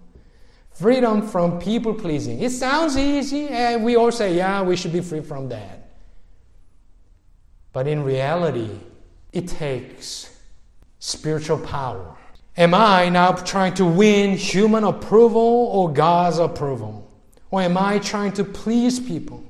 Freedom 0.72 1.26
from 1.26 1.58
people 1.58 1.94
pleasing. 1.94 2.40
It 2.40 2.50
sounds 2.50 2.96
easy, 2.96 3.48
and 3.48 3.84
we 3.84 3.96
all 3.96 4.12
say, 4.12 4.36
yeah, 4.36 4.62
we 4.62 4.76
should 4.76 4.92
be 4.92 5.00
free 5.00 5.20
from 5.20 5.48
that. 5.48 5.90
But 7.72 7.86
in 7.86 8.02
reality, 8.02 8.70
it 9.32 9.48
takes 9.48 10.36
spiritual 10.98 11.58
power. 11.58 12.16
Am 12.56 12.74
I 12.74 13.08
now 13.08 13.32
trying 13.32 13.74
to 13.74 13.84
win 13.84 14.36
human 14.36 14.84
approval 14.84 15.70
or 15.72 15.92
God's 15.92 16.38
approval? 16.38 17.08
Or 17.50 17.62
am 17.62 17.76
I 17.76 17.98
trying 17.98 18.32
to 18.32 18.44
please 18.44 18.98
people? 18.98 19.44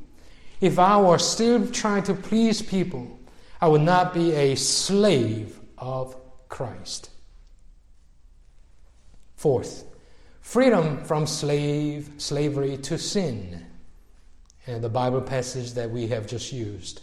If 0.61 0.79
I 0.79 1.01
were 1.01 1.18
still 1.18 1.66
trying 1.68 2.03
to 2.05 2.14
please 2.14 2.61
people, 2.61 3.18
I 3.61 3.68
would 3.68 3.81
not 3.81 4.12
be 4.12 4.33
a 4.33 4.55
slave 4.57 5.59
of 5.79 6.16
Christ. 6.49 7.11
Fourth, 9.37 9.85
freedom 10.41 11.05
from 11.05 11.27
slave 11.27 12.11
slavery 12.19 12.77
to 12.79 12.99
sin. 12.99 13.67
And 14.67 14.83
the 14.83 14.89
Bible 14.89 15.21
passage 15.21 15.73
that 15.73 15.91
we 15.91 16.09
have 16.09 16.27
just 16.27 16.53
used. 16.53 17.03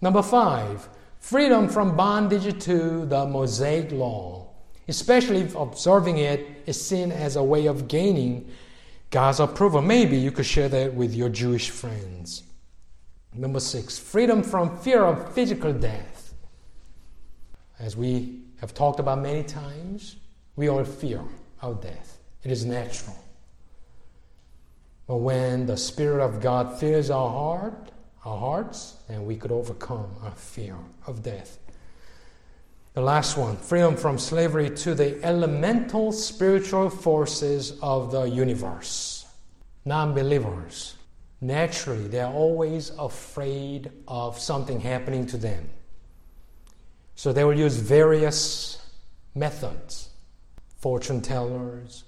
Number 0.00 0.22
five, 0.22 0.88
freedom 1.18 1.68
from 1.68 1.96
bondage 1.96 2.62
to 2.64 3.06
the 3.06 3.26
Mosaic 3.26 3.92
law, 3.92 4.50
especially 4.88 5.40
if 5.40 5.54
observing 5.54 6.18
it 6.18 6.64
is 6.66 6.84
seen 6.84 7.12
as 7.12 7.36
a 7.36 7.42
way 7.42 7.66
of 7.66 7.88
gaining 7.88 8.50
God's 9.10 9.40
approval. 9.40 9.80
Maybe 9.80 10.16
you 10.16 10.30
could 10.30 10.46
share 10.46 10.68
that 10.68 10.94
with 10.94 11.14
your 11.14 11.28
Jewish 11.28 11.70
friends. 11.70 12.42
Number 13.34 13.60
six, 13.60 13.98
freedom 13.98 14.42
from 14.42 14.76
fear 14.78 15.04
of 15.04 15.32
physical 15.32 15.72
death. 15.72 16.34
As 17.78 17.96
we 17.96 18.40
have 18.60 18.74
talked 18.74 19.00
about 19.00 19.20
many 19.20 19.42
times, 19.42 20.16
we 20.56 20.68
all 20.68 20.84
fear 20.84 21.22
of 21.60 21.80
death. 21.80 22.18
It 22.42 22.50
is 22.50 22.64
natural. 22.64 23.16
But 25.06 25.18
when 25.18 25.66
the 25.66 25.76
Spirit 25.76 26.22
of 26.22 26.40
God 26.40 26.78
fills 26.78 27.10
our 27.10 27.30
heart, 27.30 27.92
our 28.24 28.38
hearts, 28.38 28.96
then 29.08 29.24
we 29.24 29.36
could 29.36 29.52
overcome 29.52 30.14
our 30.22 30.32
fear 30.32 30.76
of 31.06 31.22
death. 31.22 31.58
The 32.94 33.00
last 33.00 33.36
one 33.36 33.56
freedom 33.56 33.96
from 33.96 34.18
slavery 34.18 34.70
to 34.70 34.94
the 34.94 35.22
elemental 35.24 36.12
spiritual 36.12 36.90
forces 36.90 37.78
of 37.80 38.10
the 38.10 38.24
universe. 38.24 39.26
Non 39.84 40.14
believers, 40.14 40.96
naturally, 41.40 42.08
they're 42.08 42.26
always 42.26 42.90
afraid 42.98 43.90
of 44.08 44.38
something 44.38 44.80
happening 44.80 45.26
to 45.26 45.36
them. 45.36 45.70
So 47.18 47.32
they 47.32 47.42
will 47.42 47.58
use 47.58 47.74
various 47.74 48.80
methods 49.34 50.10
fortune 50.76 51.20
tellers, 51.20 52.04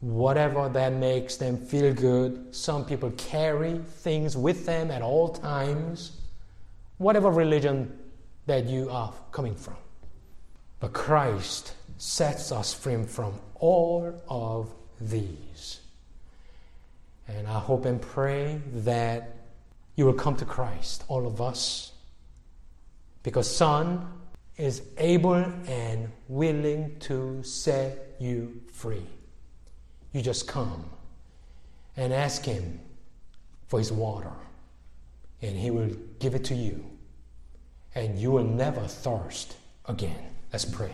whatever 0.00 0.68
that 0.68 0.92
makes 0.92 1.36
them 1.36 1.56
feel 1.56 1.94
good. 1.94 2.54
Some 2.54 2.84
people 2.84 3.12
carry 3.12 3.78
things 3.78 4.36
with 4.36 4.66
them 4.66 4.90
at 4.90 5.00
all 5.00 5.30
times, 5.30 6.20
whatever 6.98 7.30
religion 7.30 7.98
that 8.44 8.66
you 8.66 8.90
are 8.90 9.10
coming 9.32 9.54
from. 9.54 9.78
But 10.80 10.92
Christ 10.92 11.72
sets 11.96 12.52
us 12.52 12.74
free 12.74 13.02
from 13.04 13.40
all 13.54 14.22
of 14.28 14.70
these. 15.00 15.80
And 17.26 17.48
I 17.48 17.58
hope 17.58 17.86
and 17.86 18.02
pray 18.02 18.60
that 18.84 19.34
you 19.96 20.04
will 20.04 20.12
come 20.12 20.36
to 20.36 20.44
Christ, 20.44 21.04
all 21.08 21.26
of 21.26 21.40
us, 21.40 21.92
because 23.22 23.54
Son 23.54 24.06
is 24.56 24.82
able 24.98 25.34
and 25.34 26.10
willing 26.28 26.98
to 27.00 27.42
set 27.42 28.16
you 28.18 28.60
free. 28.72 29.06
You 30.12 30.22
just 30.22 30.46
come 30.46 30.84
and 31.96 32.12
ask 32.12 32.44
Him 32.44 32.80
for 33.68 33.78
His 33.78 33.92
water, 33.92 34.32
and 35.40 35.56
He 35.56 35.70
will 35.70 35.90
give 36.18 36.34
it 36.34 36.44
to 36.46 36.54
you, 36.54 36.84
and 37.94 38.18
you 38.18 38.30
will 38.30 38.44
never 38.44 38.86
thirst 38.86 39.56
again. 39.86 40.34
Let's 40.52 40.64
pray. 40.64 40.92